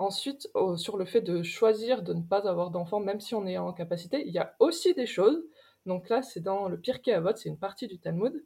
[0.00, 3.46] euh, ensuite, sur le fait de choisir de ne pas avoir d'enfant, même si on
[3.46, 5.42] est en capacité, il y a aussi des choses.
[5.84, 8.44] Donc là, c'est dans le Pirkei Avot, c'est une partie du Talmud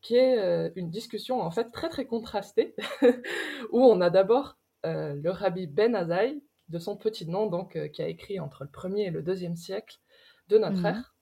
[0.00, 2.74] qui est une discussion en fait très très contrastée,
[3.70, 7.88] où on a d'abord euh, le rabbi Ben Azaï, de son petit nom, donc, euh,
[7.88, 10.00] qui a écrit entre le 1er et le 2e siècle
[10.48, 10.86] de notre mhm.
[10.86, 11.14] ère,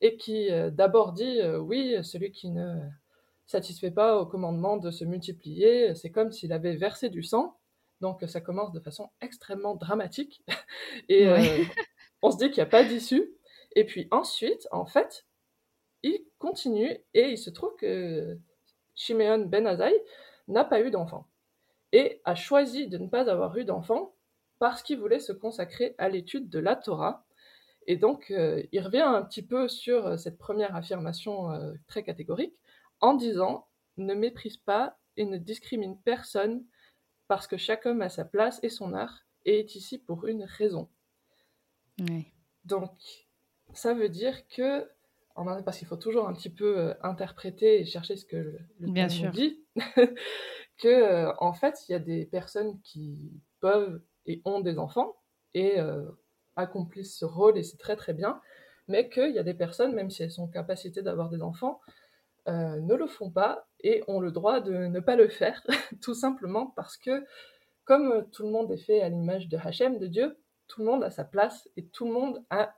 [0.00, 2.80] et qui euh, d'abord dit oui, celui qui ne
[3.46, 7.56] satisfait pas au commandement de se multiplier, c'est comme s'il avait versé du sang.
[8.00, 10.44] Donc ça commence de façon extrêmement dramatique.
[11.08, 11.28] et
[12.22, 13.30] on se dit qu'il n'y a pas d'issue.
[13.74, 15.26] Et puis ensuite, en fait,
[16.02, 18.38] il continue et il se trouve que
[18.94, 19.94] Shimeon Ben Azaï
[20.48, 21.26] n'a pas eu d'enfant
[21.92, 24.14] et a choisi de ne pas avoir eu d'enfant
[24.58, 27.24] parce qu'il voulait se consacrer à l'étude de la Torah.
[27.86, 32.02] Et donc, euh, il revient un petit peu sur euh, cette première affirmation euh, très
[32.02, 32.54] catégorique
[33.00, 36.64] en disant ne méprise pas et ne discrimine personne
[37.28, 40.44] parce que chaque homme a sa place et son art et est ici pour une
[40.44, 40.88] raison.
[42.64, 42.92] Donc,
[43.72, 44.88] ça veut dire que,
[45.34, 49.64] parce qu'il faut toujours un petit peu interpréter et chercher ce que le, Bien dit,
[50.78, 55.16] que euh, en fait, il y a des personnes qui peuvent et ont des enfants
[55.54, 56.08] et euh,
[56.56, 58.40] accomplissent ce rôle et c'est très très bien,
[58.86, 61.80] mais qu'il y a des personnes, même si elles sont en capacité d'avoir des enfants,
[62.48, 65.62] euh, ne le font pas et ont le droit de ne pas le faire,
[66.02, 67.24] tout simplement parce que
[67.84, 71.04] comme tout le monde est fait à l'image de Hachem, de Dieu, tout le monde
[71.04, 72.74] a sa place et tout le monde a,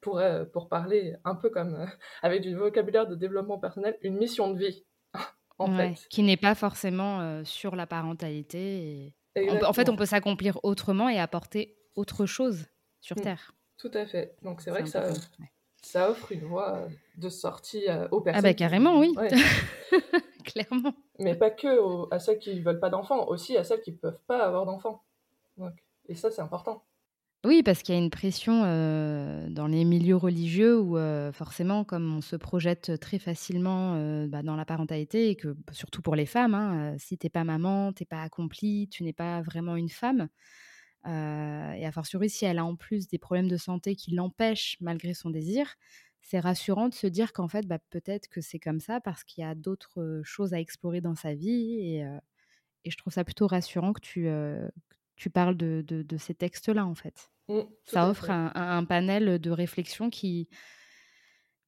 [0.00, 1.86] pour, pour parler un peu comme
[2.22, 4.86] avec du vocabulaire de développement personnel, une mission de vie
[6.10, 9.14] qui n'est pas forcément euh, sur la parentalité.
[9.36, 12.66] en fait, on peut s'accomplir autrement et apporter autre chose
[13.00, 13.22] sur mmh.
[13.22, 13.54] Terre.
[13.78, 14.36] Tout à fait.
[14.42, 15.08] Donc c'est vrai que ça,
[15.90, 18.44] ça offre une voie de sortie euh, aux personnes.
[18.44, 19.12] Ah bah carrément, oui.
[20.44, 20.94] Clairement.
[21.18, 23.96] Mais pas que à celles qui ne veulent pas d'enfants, aussi à celles qui ne
[23.96, 25.02] peuvent pas avoir d'enfants.
[26.08, 26.84] Et ça, c'est important.
[27.44, 30.96] Oui, parce qu'il y a une pression dans les milieux religieux où
[31.32, 36.16] forcément, comme on se projette très facilement bah, dans la parentalité, et que surtout pour
[36.16, 39.90] les femmes, hein, si t'es pas maman, t'es pas accomplie, tu n'es pas vraiment une
[39.90, 40.28] femme.
[41.06, 45.14] Et a fortiori, si elle a en plus des problèmes de santé qui l'empêchent malgré
[45.14, 45.76] son désir,
[46.22, 49.42] c'est rassurant de se dire qu'en fait, bah, peut-être que c'est comme ça parce qu'il
[49.42, 51.78] y a d'autres choses à explorer dans sa vie.
[51.80, 52.04] Et,
[52.84, 54.28] et je trouve ça plutôt rassurant que tu,
[55.20, 57.30] tu parles de, de, ces textes-là, en fait.
[57.48, 60.48] Mmh, ça offre un, un, panel de réflexion qui,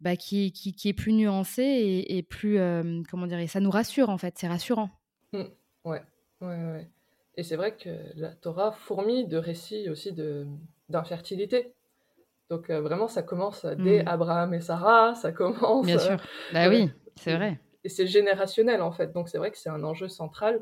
[0.00, 4.08] bah, qui, qui, qui, est plus nuancé et, plus, euh, comment dire, ça nous rassure,
[4.08, 4.90] en fait, c'est rassurant.
[5.32, 5.42] Mmh,
[5.84, 6.02] ouais,
[6.40, 6.90] ouais, ouais.
[7.36, 10.14] Et c'est vrai que la Torah fourmille de récits aussi
[10.88, 11.74] d'infertilité.
[12.50, 14.08] Donc vraiment, ça commence dès mmh.
[14.08, 15.86] Abraham et Sarah, ça commence...
[15.86, 16.18] Bien sûr,
[16.52, 17.58] bah oui, c'est vrai.
[17.84, 20.60] Et c'est générationnel en fait, donc c'est vrai que c'est un enjeu central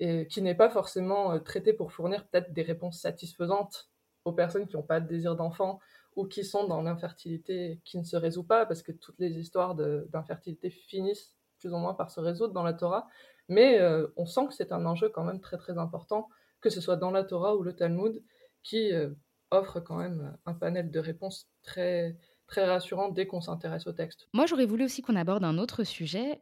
[0.00, 3.90] et qui n'est pas forcément traité pour fournir peut-être des réponses satisfaisantes
[4.24, 5.78] aux personnes qui n'ont pas de désir d'enfant
[6.16, 9.74] ou qui sont dans l'infertilité qui ne se résout pas, parce que toutes les histoires
[9.74, 13.06] d'infertilité finissent plus ou moins par se résoudre dans la Torah.
[13.50, 16.28] Mais euh, on sent que c'est un enjeu quand même très très important,
[16.60, 18.22] que ce soit dans la Torah ou le Talmud,
[18.62, 19.10] qui euh,
[19.50, 24.26] offre quand même un panel de réponses très très rassurant dès qu'on s'intéresse au texte.
[24.32, 26.40] Moi, j'aurais voulu aussi qu'on aborde un autre sujet.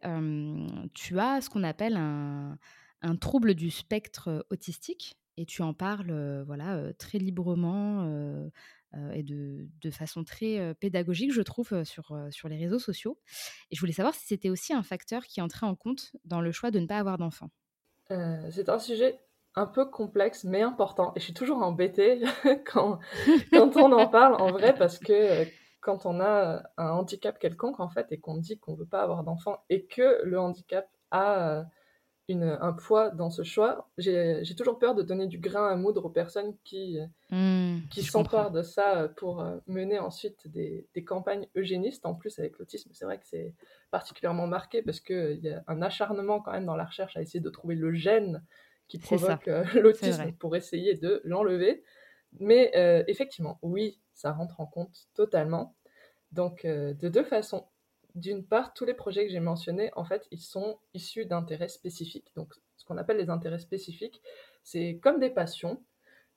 [0.94, 2.56] tu as ce qu'on appelle un,
[3.02, 8.50] un, trouble du spectre autistique et tu en parles euh, voilà, très librement euh,
[9.14, 13.18] et de, de, façon très euh, pédagogique, je trouve, euh, sur, sur les réseaux sociaux.
[13.70, 16.52] Et je voulais savoir si c'était aussi un facteur qui entrait en compte dans le
[16.52, 17.50] choix de ne pas avoir d'enfant.
[18.08, 19.20] c'est un sujet
[19.54, 21.12] un peu complexe mais important.
[21.16, 22.22] Et je suis toujours embêtée
[22.72, 22.98] quand,
[23.52, 25.44] quand on en parle en vrai parce que
[25.80, 29.02] quand on a un handicap quelconque en fait et qu'on dit qu'on ne veut pas
[29.02, 31.64] avoir d'enfant et que le handicap a
[32.34, 33.88] un poids dans ce choix.
[33.96, 36.98] J'ai toujours peur de donner du grain à moudre aux personnes qui,
[37.30, 42.04] mmh, qui s'emparent de ça pour euh, mener ensuite des, des, campagnes eugénistes.
[42.04, 43.54] En plus, avec l'autisme, c'est vrai que c'est
[43.90, 47.40] particulièrement marqué parce qu'il y a un acharnement quand même dans la recherche à essayer
[47.40, 48.44] de trouver le gène
[48.88, 51.82] qui provoque euh, l'autisme pour essayer de l'enlever.
[52.40, 55.74] Mais euh, effectivement, oui, ça rentre en compte totalement.
[56.32, 57.64] Donc, de deux façons
[58.18, 62.32] d'une part, tous les projets que j'ai mentionnés, en fait, ils sont issus d'intérêts spécifiques.
[62.36, 64.22] Donc, ce qu'on appelle les intérêts spécifiques,
[64.62, 65.82] c'est comme des passions,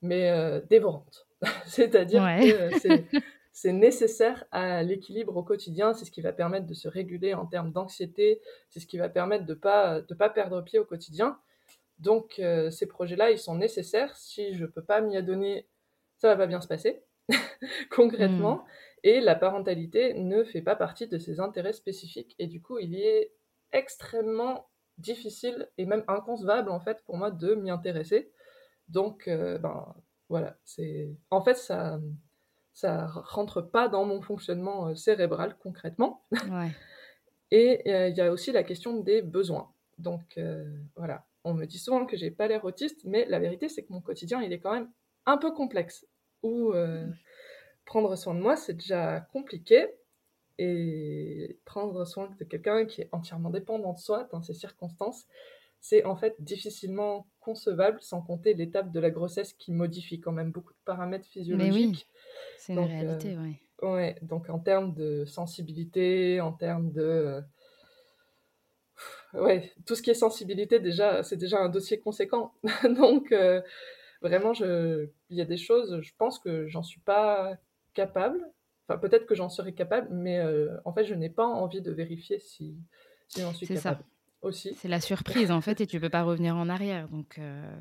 [0.00, 1.26] mais euh, dévorantes.
[1.66, 3.06] C'est-à-dire que
[3.52, 5.92] c'est nécessaire à l'équilibre au quotidien.
[5.92, 8.40] C'est ce qui va permettre de se réguler en termes d'anxiété.
[8.70, 11.38] C'est ce qui va permettre de ne pas, de pas perdre pied au quotidien.
[11.98, 14.16] Donc, euh, ces projets-là, ils sont nécessaires.
[14.16, 15.68] Si je ne peux pas m'y adonner,
[16.18, 17.02] ça va pas bien se passer,
[17.90, 18.56] concrètement.
[18.56, 18.66] Hmm.
[19.04, 22.34] Et la parentalité ne fait pas partie de ses intérêts spécifiques.
[22.38, 23.32] Et du coup, il y est
[23.72, 28.30] extrêmement difficile et même inconcevable en fait pour moi de m'y intéresser.
[28.88, 29.94] Donc, euh, ben
[30.28, 32.00] voilà, c'est en fait ça
[32.74, 36.24] ça rentre pas dans mon fonctionnement euh, cérébral concrètement.
[37.50, 39.72] et euh, il y a aussi la question des besoins.
[39.98, 40.40] Donc
[40.96, 43.92] voilà, on me dit souvent que j'ai pas l'air autiste, mais la vérité c'est que
[43.92, 44.90] mon quotidien il est quand même
[45.26, 46.06] un peu complexe.
[46.42, 46.72] Où
[47.84, 49.88] prendre soin de moi, c'est déjà compliqué.
[50.58, 55.26] Et prendre soin de quelqu'un qui est entièrement dépendant de soi dans ces circonstances,
[55.80, 60.52] c'est en fait difficilement concevable, sans compter l'étape de la grossesse qui modifie quand même
[60.52, 61.72] beaucoup de paramètres physiologiques.
[61.74, 62.06] Mais oui,
[62.58, 63.56] c'est une réalité, oui.
[63.82, 67.42] Ouais, donc en termes de sensibilité, en termes de...
[69.34, 72.54] ouais, tout ce qui est sensibilité, déjà, c'est déjà un dossier conséquent.
[72.84, 73.60] donc, euh,
[74.20, 75.08] vraiment, je...
[75.30, 77.58] il y a des choses, je pense que j'en suis pas
[77.94, 78.40] capable.
[78.88, 81.92] Enfin, peut-être que j'en serais capable, mais euh, en fait, je n'ai pas envie de
[81.92, 82.76] vérifier si,
[83.28, 84.00] si j'en suis capable.
[84.00, 84.06] Ça.
[84.42, 84.74] Aussi.
[84.74, 87.08] C'est la surprise en fait et tu peux pas revenir en arrière.
[87.08, 87.72] Donc euh,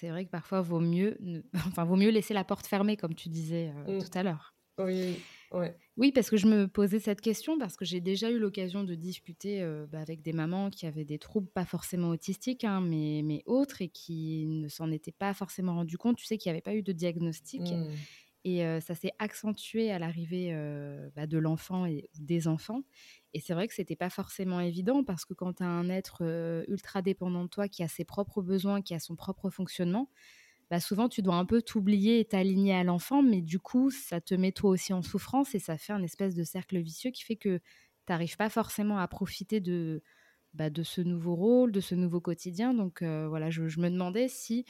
[0.00, 1.16] c'est vrai que parfois vaut mieux,
[1.68, 4.02] enfin vaut mieux laisser la porte fermée comme tu disais euh, mm.
[4.02, 4.56] tout à l'heure.
[4.78, 5.20] Oui,
[5.52, 5.76] ouais.
[5.96, 8.96] Oui, parce que je me posais cette question parce que j'ai déjà eu l'occasion de
[8.96, 13.44] discuter bah, avec des mamans qui avaient des troubles pas forcément autistiques, hein, mais, mais
[13.46, 16.16] autres et qui ne s'en étaient pas forcément rendu compte.
[16.16, 17.70] Tu sais qu'il n'y avait pas eu de diagnostic.
[17.70, 17.86] Mm.
[18.44, 20.54] Et ça s'est accentué à l'arrivée
[21.14, 22.82] bah, de l'enfant et des enfants.
[23.34, 26.64] Et c'est vrai que c'était pas forcément évident parce que quand tu as un être
[26.68, 30.08] ultra dépendant de toi qui a ses propres besoins, qui a son propre fonctionnement,
[30.70, 34.20] bah, souvent tu dois un peu t'oublier et t'aligner à l'enfant, mais du coup ça
[34.20, 37.24] te met toi aussi en souffrance et ça fait un espèce de cercle vicieux qui
[37.24, 37.62] fait que tu
[38.08, 39.60] n'arrives pas forcément à profiter
[40.54, 42.72] bah, de ce nouveau rôle, de ce nouveau quotidien.
[42.72, 44.64] Donc voilà, je, me demandais si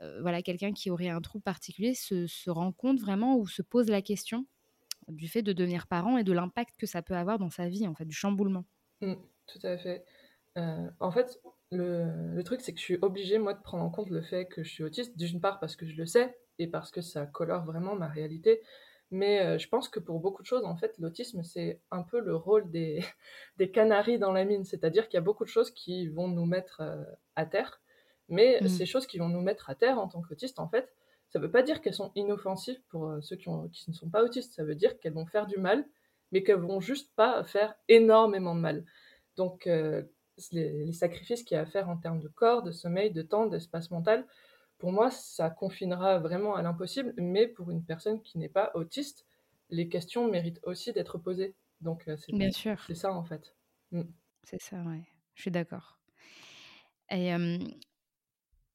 [0.00, 3.88] euh, voilà, quelqu'un qui aurait un trouble particulier se, rend compte vraiment ou se pose
[3.88, 4.46] la question
[5.08, 7.86] du fait de devenir parent et de l'impact que ça peut avoir dans sa vie,
[7.86, 8.64] en fait, du chamboulement.
[9.00, 9.14] Mmh,
[9.46, 10.04] tout à fait.
[10.56, 14.10] Euh, en fait, le, truc, c'est que je suis obligée, moi, de prendre en compte
[14.10, 16.90] le fait que je suis autiste, d'une part parce que je le sais et parce
[16.90, 18.62] que ça colore vraiment ma réalité.
[19.10, 22.20] Mais euh, je pense que pour beaucoup de choses, en fait, l'autisme, c'est un peu
[22.20, 23.04] le rôle des,
[23.58, 24.64] des canaris dans la mine.
[24.64, 26.82] C'est-à-dire qu'il y a beaucoup de choses qui vont nous mettre
[27.36, 27.82] à terre
[28.28, 28.68] mais mmh.
[28.68, 30.92] ces choses qui vont nous mettre à terre en tant qu'autistes, en fait,
[31.28, 34.08] ça ne veut pas dire qu'elles sont inoffensives pour euh, ceux qui, qui, ne sont
[34.08, 34.54] pas autistes.
[34.54, 35.84] Ça veut dire qu'elles vont faire du mal,
[36.32, 38.84] mais qu'elles vont juste pas faire énormément de mal.
[39.36, 40.02] Donc, euh,
[40.52, 43.46] les, sacrifices qu'il y a à faire en termes de corps, de sommeil, de temps,
[43.46, 44.26] d'espace mental,
[44.78, 47.14] pour moi, ça confinera vraiment à l'impossible.
[47.16, 49.26] Mais pour une personne qui n'est pas autiste,
[49.70, 51.54] les questions méritent aussi d'être posées.
[51.80, 52.32] Donc, euh, c'est
[52.86, 53.56] C'est ça, en fait.
[53.90, 54.02] Mmh.
[54.44, 55.02] C'est ça, ouais.
[55.34, 55.98] Je suis d'accord.
[57.10, 57.32] Et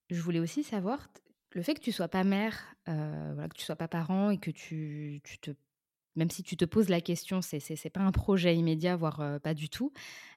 [0.09, 1.09] je voulais aussi savoir,
[1.51, 4.37] le fait que tu sois pas mère, euh, voilà, que tu sois pas parent et
[4.37, 5.51] que tu, tu te
[6.15, 9.39] même si tu te poses la question, c'est c'est pas un projet immédiat, voire euh,
[9.39, 9.93] pas du tout,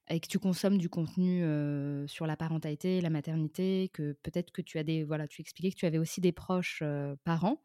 [0.08, 4.62] et que tu consommes du contenu euh, sur la parentalité, la maternité, que peut-être que
[4.62, 6.82] tu as des voilà, tu expliquais que tu avais aussi des proches
[7.24, 7.62] parents.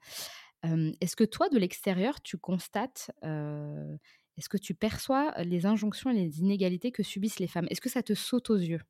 [0.64, 6.40] Est-ce que toi, de l'extérieur, tu constates, est-ce que tu perçois les injonctions et les
[6.40, 7.68] inégalités que subissent les femmes?
[7.70, 8.82] Est-ce que ça te saute aux yeux?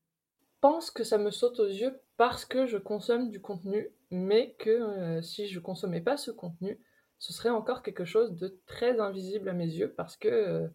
[0.61, 4.69] Pense que ça me saute aux yeux parce que je consomme du contenu, mais que
[4.69, 6.79] euh, si je consommais pas ce contenu,
[7.19, 10.67] ce serait encore quelque chose de très invisible à mes yeux parce que euh,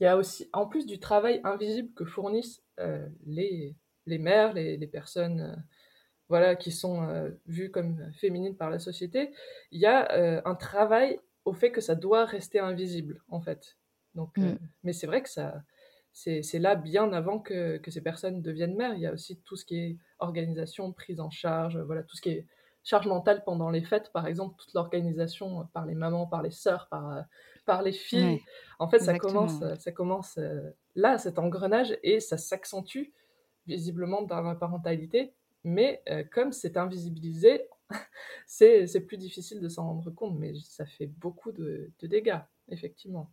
[0.00, 4.52] il y a aussi, en plus du travail invisible que fournissent euh, les, les mères,
[4.52, 5.64] les, les personnes
[6.28, 9.32] voilà, qui sont vues comme féminines par la société,
[9.70, 13.78] il y a un travail au fait que ça doit rester invisible en fait.
[14.14, 14.58] Donc, mm.
[14.82, 15.62] mais c'est vrai que ça,
[16.16, 18.94] c'est là bien avant que, ces personnes deviennent mères.
[18.94, 22.22] Il y a aussi tout ce qui est organisation, prise en charge, voilà, tout ce
[22.22, 22.46] qui est
[22.82, 26.86] charge mentale pendant les fêtes, par exemple, toute l'organisation par les mamans, par les sœurs,
[26.88, 27.24] par,
[27.66, 28.40] par les filles.
[28.78, 33.10] en fait, ça commence, ça commence euh, là, cet engrenage, et ça s'accentue
[33.66, 35.34] visiblement dans la parentalité.
[35.64, 37.68] Mais euh, comme c'est invisibilisé,
[38.46, 43.32] c'est plus difficile de s'en rendre compte, mais ça fait beaucoup de, dégâts, effectivement.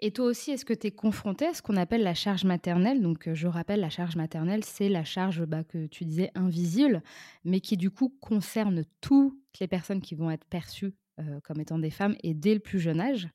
[0.00, 3.00] Et toi aussi, est-ce que tu es confronté à ce qu'on appelle la charge maternelle?
[3.00, 7.02] Donc, euh, je rappelle, la charge maternelle, c'est la charge bah, que tu disais invisible,
[7.44, 11.78] mais qui du coup concerne toutes les personnes qui vont être perçues euh, comme étant
[11.78, 13.26] des femmes et dès le plus jeune âge.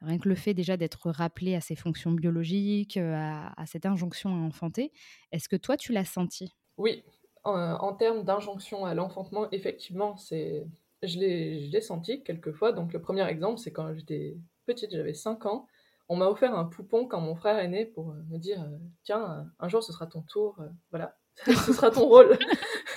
[0.00, 4.30] Rien que le fait déjà d'être rappelé à ses fonctions biologiques, euh, à, cette injonction
[4.30, 4.92] à enfanter,
[5.32, 7.02] est-ce que toi, tu l'as senti Oui,
[7.44, 10.66] en, termes d'injonction à l'enfantement, effectivement, c'est
[11.02, 12.72] je l'ai senti quelquefois.
[12.72, 15.66] Donc, le premier exemple, c'est quand j'étais petite, j'avais 5 ans
[16.08, 18.76] on m'a offert un poupon quand mon frère est né pour euh, me dire euh,
[19.04, 20.56] tiens, euh, un jour ce sera ton tour,
[20.90, 21.16] voilà,
[21.46, 22.38] ce sera ton rôle.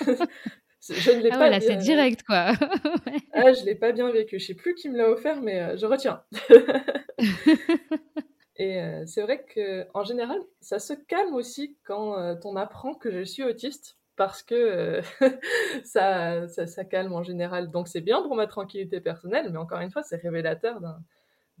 [0.00, 1.38] je ne l'ai ah pas.
[1.38, 2.52] Voilà, c'est direct quoi.
[3.32, 4.38] ah, je l'ai pas bien vécu.
[4.38, 6.22] Je sais plus qui me l'a offert, mais je retiens.
[8.56, 13.22] Et c'est vrai que en général, ça se calme aussi quand on apprend que je
[13.22, 15.00] suis autiste parce que
[15.84, 17.70] ça, ça, ça, calme en général.
[17.70, 20.98] Donc c'est bien pour ma tranquillité personnelle, mais encore une fois, c'est révélateur d'un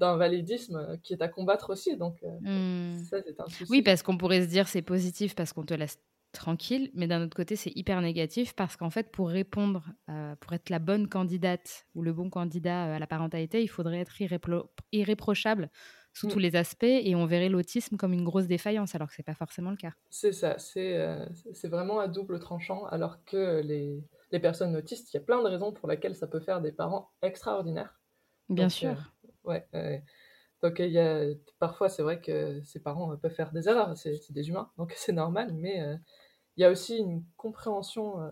[0.00, 1.96] d'un validisme euh, qui est à combattre aussi.
[1.96, 3.04] Donc, euh, hmm.
[3.04, 3.70] ça, c'est un souci.
[3.70, 5.98] Oui, parce qu'on pourrait se dire c'est positif parce qu'on te laisse
[6.32, 10.52] tranquille, mais d'un autre côté, c'est hyper négatif parce qu'en fait, pour répondre, euh, pour
[10.52, 14.14] être la bonne candidate ou le bon candidat à la parentalité, il faudrait être
[14.92, 15.70] irréprochable
[16.12, 16.30] sous hmm.
[16.30, 19.34] tous les aspects et on verrait l'autisme comme une grosse défaillance alors que c'est pas
[19.34, 19.92] forcément le cas.
[20.08, 20.98] C'est ça, c'est
[21.52, 25.40] c'est vraiment à double tranchant alors que les, les personnes autistes, il y a plein
[25.42, 28.00] de raisons pour lesquelles ça peut faire des parents extraordinaires.
[28.50, 28.96] Bien sûr.
[29.44, 29.66] Ouais,
[30.62, 31.24] Donc, il y a,
[31.58, 35.12] parfois, c'est vrai que ses parents peuvent faire des erreurs, c'est des humains, donc c'est
[35.12, 35.96] normal, mais euh,
[36.56, 38.30] il y a aussi une compréhension euh,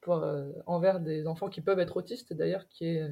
[0.00, 3.10] pour, euh, envers des enfants qui peuvent être autistes, d'ailleurs, qui, est,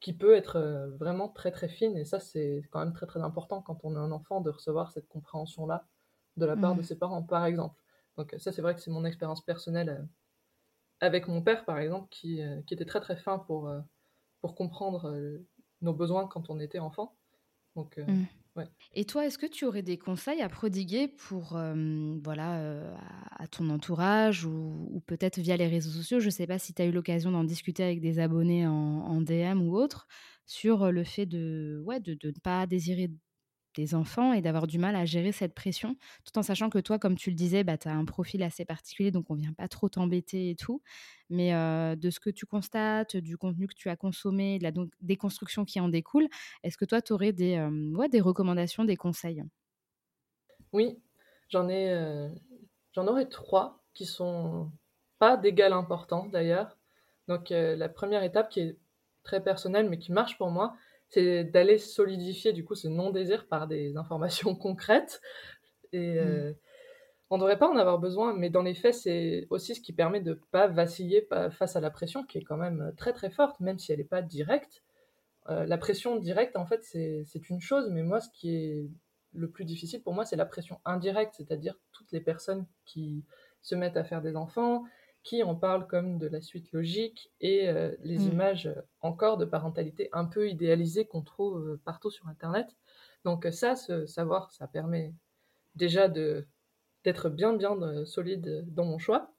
[0.00, 0.60] qui peut être
[0.98, 3.98] vraiment très très fine, et ça, c'est quand même très très important quand on est
[3.98, 5.86] un enfant de recevoir cette compréhension-là
[6.36, 6.84] de la part de mmh.
[6.84, 7.82] ses parents, par exemple.
[8.16, 10.06] Donc, ça, c'est vrai que c'est mon expérience personnelle
[11.00, 13.72] avec mon père, par exemple, qui, qui était très très fin pour,
[14.40, 15.12] pour comprendre
[15.82, 17.16] nos besoins quand on était enfant.
[17.76, 18.26] Donc, euh, mm.
[18.56, 18.68] ouais.
[18.94, 22.94] Et toi, est-ce que tu aurais des conseils à prodiguer pour, euh, voilà, euh,
[23.38, 26.20] à, ton entourage ou, peut-être via les réseaux sociaux?
[26.20, 28.72] Je ne sais pas si tu as eu l'occasion d'en discuter avec des abonnés en,
[28.72, 30.06] en, DM ou autre
[30.46, 33.10] sur le fait de, ouais, de, de ne pas désirer
[33.94, 37.16] enfants et d'avoir du mal à gérer cette pression, tout en sachant que toi, comme
[37.16, 39.88] tu le disais, bah, tu as un profil assez particulier, donc on vient pas trop
[39.88, 40.82] t'embêter et tout.
[41.28, 41.52] Mais
[41.96, 45.80] de ce que tu constates, du contenu que tu as consommé, de la déconstruction qui
[45.80, 46.28] en découle,
[46.62, 47.60] est-ce que toi, tu aurais des,
[47.94, 49.42] ouais, des recommandations, des conseils?
[50.72, 51.00] Oui,
[51.48, 52.28] j'en ai,
[52.92, 54.70] j'en aurais trois qui sont
[55.18, 56.78] pas d'égal importance d'ailleurs.
[57.28, 58.78] Donc la première étape qui est
[59.22, 60.74] très personnelle mais qui marche pour moi,
[61.10, 65.20] c'est d'aller solidifier du coup ce non-désir par des informations concrètes.
[65.92, 66.18] Et mmh.
[66.18, 66.52] euh,
[67.30, 69.92] on ne devrait pas en avoir besoin, mais dans les faits, c'est aussi ce qui
[69.92, 73.30] permet de ne pas vaciller face à la pression, qui est quand même très très
[73.30, 74.82] forte, même si elle n'est pas directe.
[75.48, 78.90] Euh, la pression directe, en fait, c'est une chose, mais moi, ce qui est
[79.32, 83.24] le plus difficile pour moi, c'est la pression indirecte, c'est-à-dire toutes les personnes qui
[83.62, 84.84] se mettent à faire des enfants,
[85.22, 88.32] qui en parle comme de la suite logique et euh, les mm.
[88.32, 92.68] images encore de parentalité un peu idéalisées qu'on trouve euh, partout sur Internet.
[93.24, 95.14] Donc ça, ce savoir, ça permet
[95.74, 96.46] déjà de
[97.04, 99.32] d'être bien bien euh, solide dans mon choix.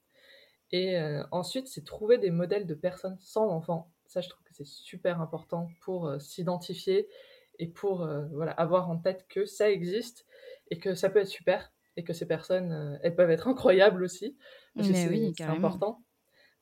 [0.74, 0.98] Et
[1.32, 3.92] ensuite, c'est trouver des modèles de personnes sans enfants.
[4.06, 7.10] Ça, je trouve que c'est super important pour s'identifier
[7.58, 10.24] et pour voilà avoir en tête que ça existe
[10.70, 14.36] et que ça peut être super et que ces personnes, elles peuvent être incroyables aussi.
[14.76, 16.02] Mais oui, c'est important.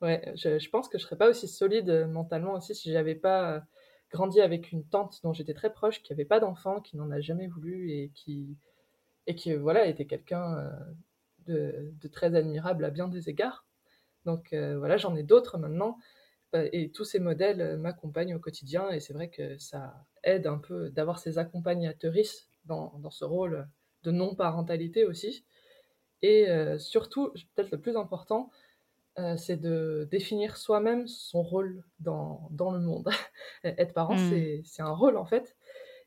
[0.00, 3.62] Ouais, je, je, pense que je serais pas aussi solide mentalement aussi si j'avais pas
[4.10, 7.20] grandi avec une tante dont j'étais très proche, qui avait pas d'enfant, qui n'en a
[7.20, 8.56] jamais voulu et qui
[9.26, 10.72] et qui voilà était quelqu'un
[11.46, 13.66] de, de, très admirable à bien des égards.
[14.24, 15.98] Donc voilà, j'en ai d'autres maintenant
[16.54, 20.90] et tous ces modèles m'accompagnent au quotidien et c'est vrai que ça aide un peu
[20.90, 23.68] d'avoir ces accompagnatrices dans, dans ce rôle
[24.02, 25.44] de non-parentalité aussi.
[26.22, 26.46] Et
[26.78, 28.50] surtout, peut-être le plus important,
[29.18, 33.08] euh, c'est de définir soi-même son rôle dans, dans le monde.
[33.64, 34.62] Être parent, mmh.
[34.64, 35.56] c'est un rôle en fait.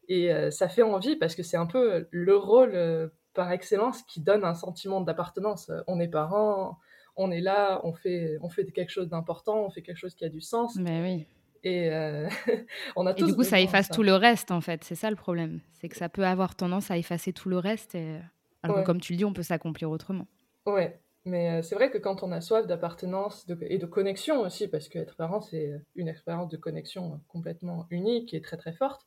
[0.08, 4.04] Et euh, ça fait envie parce que c'est un peu le rôle euh, par excellence
[4.04, 5.70] qui donne un sentiment d'appartenance.
[5.88, 6.80] On est parent,
[7.16, 10.26] on est là, on fait, on fait quelque chose d'important, on fait quelque chose qui
[10.26, 10.76] a du sens.
[10.76, 11.28] Mais oui.
[11.64, 11.90] Et
[12.96, 14.84] on a et du coup, ça efface tout le reste en fait.
[14.84, 15.60] C'est ça le problème.
[15.80, 17.96] C'est que ça peut avoir tendance à effacer tout le reste.
[17.96, 18.20] Et...
[18.64, 20.28] Alors que, comme tu le dis, on peut s'accomplir autrement.
[20.66, 24.68] Ouais, mais euh, c'est vrai que quand on a soif d'appartenance et de connexion aussi,
[24.68, 29.06] parce qu'être parent, c'est une expérience de connexion complètement unique et très très forte,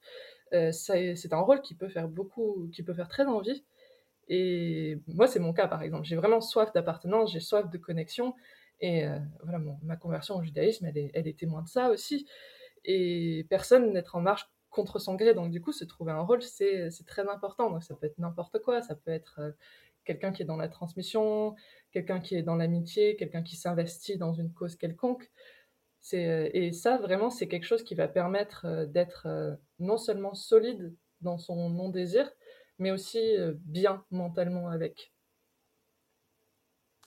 [0.55, 3.65] euh, c'est un rôle qui peut faire beaucoup, qui peut faire très envie.
[4.29, 6.05] Et moi, c'est mon cas par exemple.
[6.05, 8.35] J'ai vraiment soif d'appartenance, j'ai soif de connexion.
[8.81, 12.27] Et euh, voilà, ma conversion au judaïsme, elle est, elle témoin de ça aussi.
[12.85, 15.35] Et personne n'être en marche contre son gré.
[15.35, 17.71] Donc, du coup, se trouver un rôle, c'est très important.
[17.71, 18.83] Donc, ça peut être n'importe quoi.
[18.83, 19.55] Ça peut être
[20.05, 21.55] quelqu'un qui est dans la transmission,
[21.93, 25.31] quelqu'un qui est dans l'amitié, quelqu'un qui s'investit dans une cause quelconque.
[26.15, 30.35] Euh, et ça, vraiment, c'est quelque chose qui va permettre euh, d'être euh, non seulement
[30.35, 32.31] solide dans son non-désir,
[32.79, 35.15] mais aussi bien mentalement avec.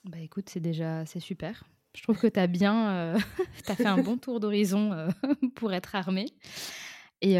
[0.05, 1.63] Bah écoute, c'est déjà c'est super.
[1.95, 3.15] Je trouve que tu as bien
[3.67, 5.09] as fait un bon tour d'horizon
[5.55, 6.27] pour être armé.
[7.21, 7.37] Et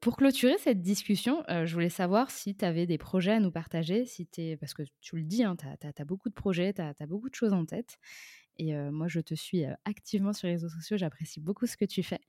[0.00, 4.06] pour clôturer cette discussion, je voulais savoir si tu avais des projets à nous partager,
[4.06, 6.94] si es, parce que tu le dis, hein, tu as, beaucoup de projets, tu as,
[7.06, 7.98] beaucoup de choses en tête.
[8.58, 12.04] Et moi, je te suis activement sur les réseaux sociaux, j'apprécie beaucoup ce que tu
[12.04, 12.20] fais.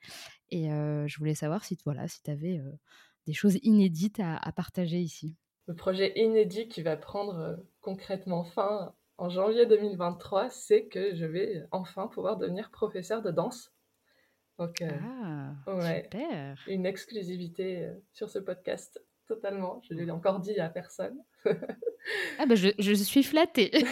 [0.49, 2.59] Et je voulais savoir si, voilà, si tu avais
[3.27, 5.35] des choses inédites à, partager ici.
[5.67, 11.65] Le projet inédit qui va prendre concrètement fin en janvier 2023, c'est que je vais
[11.71, 13.73] enfin pouvoir devenir professeur de danse.
[14.59, 14.89] Donc, euh,
[15.67, 16.57] ah, super.
[16.67, 19.81] Une exclusivité euh, sur ce podcast, totalement.
[19.87, 21.17] Je ne l'ai encore dit à personne.
[21.45, 23.71] ah ben je, je suis flattée.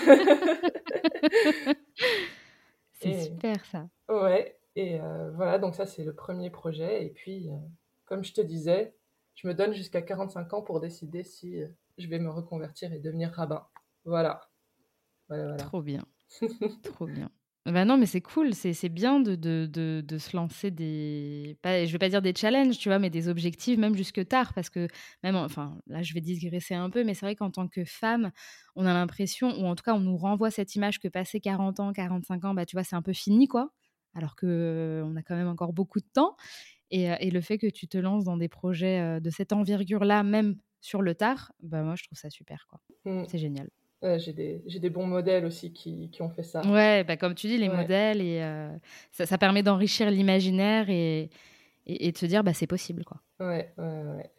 [2.94, 3.88] c'est super ça.
[4.10, 7.06] Ouais, et euh, voilà, donc ça c'est le premier projet.
[7.06, 7.50] Et puis,
[8.06, 8.96] comme je te disais,
[9.36, 11.62] je me donne jusqu'à 45 ans pour décider si
[11.98, 13.68] je vais me reconvertir et devenir rabbin.
[14.06, 14.42] Voilà.
[15.28, 15.64] Voilà, voilà.
[15.64, 16.06] Trop bien.
[16.84, 17.30] Trop bien.
[17.66, 21.84] Bah non, mais c'est cool, c'est bien de, de, de, de, se lancer des, pas,
[21.84, 24.70] je vais pas dire des challenges, tu vois, mais des objectifs, même jusque tard, parce
[24.70, 24.88] que
[25.24, 28.32] même, enfin, là, je vais digresser un peu, mais c'est vrai qu'en tant que femme,
[28.76, 31.80] on a l'impression, ou en tout cas, on nous renvoie cette image que passer 40
[31.80, 33.72] ans, 45 ans, bah, tu vois, c'est un peu fini, quoi,
[34.14, 36.36] alors que euh, on a quand même encore beaucoup de temps.
[36.92, 39.54] Et, euh, et, le fait que tu te lances dans des projets euh, de cette
[39.54, 42.80] envergure-là, même sur le tard, bah, moi, je trouve ça super, quoi.
[43.06, 43.24] Mmh.
[43.28, 43.70] C'est génial
[44.18, 46.62] j'ai des, des, bons modèles aussi qui, qui, ont fait ça.
[46.66, 48.70] Ouais, bah comme tu dis, les modèles, et euh,
[49.12, 51.30] ça, ça, permet d'enrichir l'imaginaire et,
[51.88, 53.04] et, de se dire, bah, c'est possible.
[53.04, 53.22] Quoi.
[53.40, 54.30] Ouais, ouais,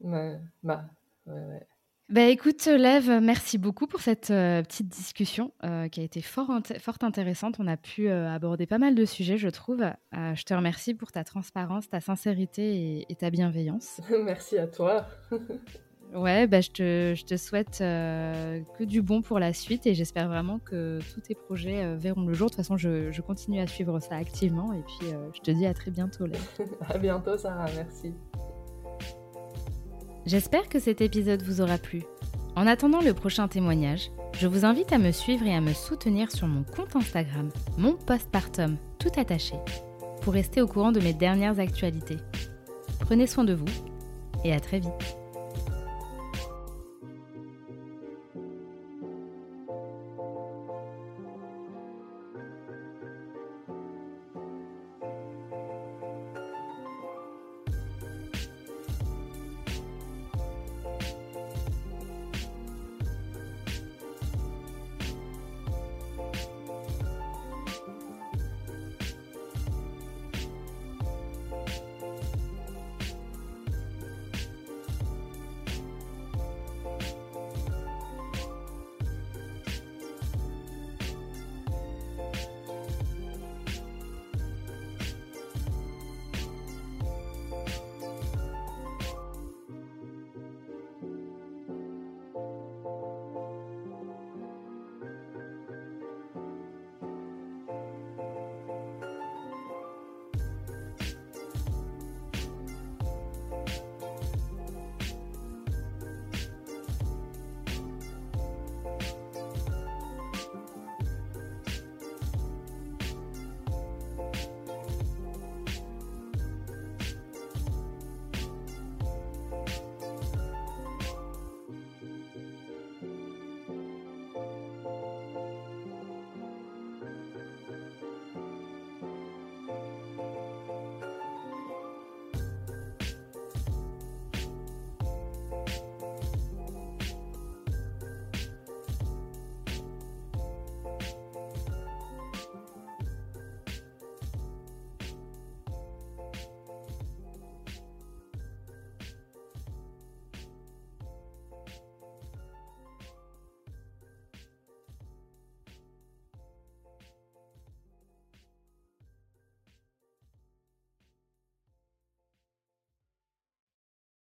[0.00, 0.38] ouais.
[0.62, 0.84] Bah,
[1.26, 1.66] ouais, ouais.
[2.08, 6.60] Bah écoute, Lève, merci beaucoup pour cette euh, petite discussion euh, qui a été fort,
[6.78, 7.56] fort intéressante.
[7.58, 9.84] On a pu aborder pas mal de sujets, je trouve.
[10.12, 14.00] je te remercie pour ta transparence, ta sincérité et, et ta bienveillance.
[14.24, 15.06] merci à toi.
[16.16, 19.94] Ouais, bah, je, te, je te souhaite euh, que du bon pour la suite et
[19.94, 22.46] j'espère vraiment que tous tes projets euh, verront le jour.
[22.46, 25.50] De toute façon, je, je, continue à suivre ça activement et puis euh, je te
[25.50, 26.24] dis à très bientôt.
[26.24, 26.38] Là.
[26.88, 27.66] à bientôt, Sarah.
[27.76, 28.14] Merci.
[30.24, 32.02] J'espère que cet épisode vous aura plu.
[32.56, 36.32] En attendant le prochain témoignage, je vous invite à me suivre et à me soutenir
[36.32, 39.56] sur mon compte Instagram, mon postpartum tout attaché,
[40.22, 42.16] pour rester au courant de mes dernières actualités.
[43.00, 43.66] Prenez soin de vous
[44.44, 45.18] et à très vite.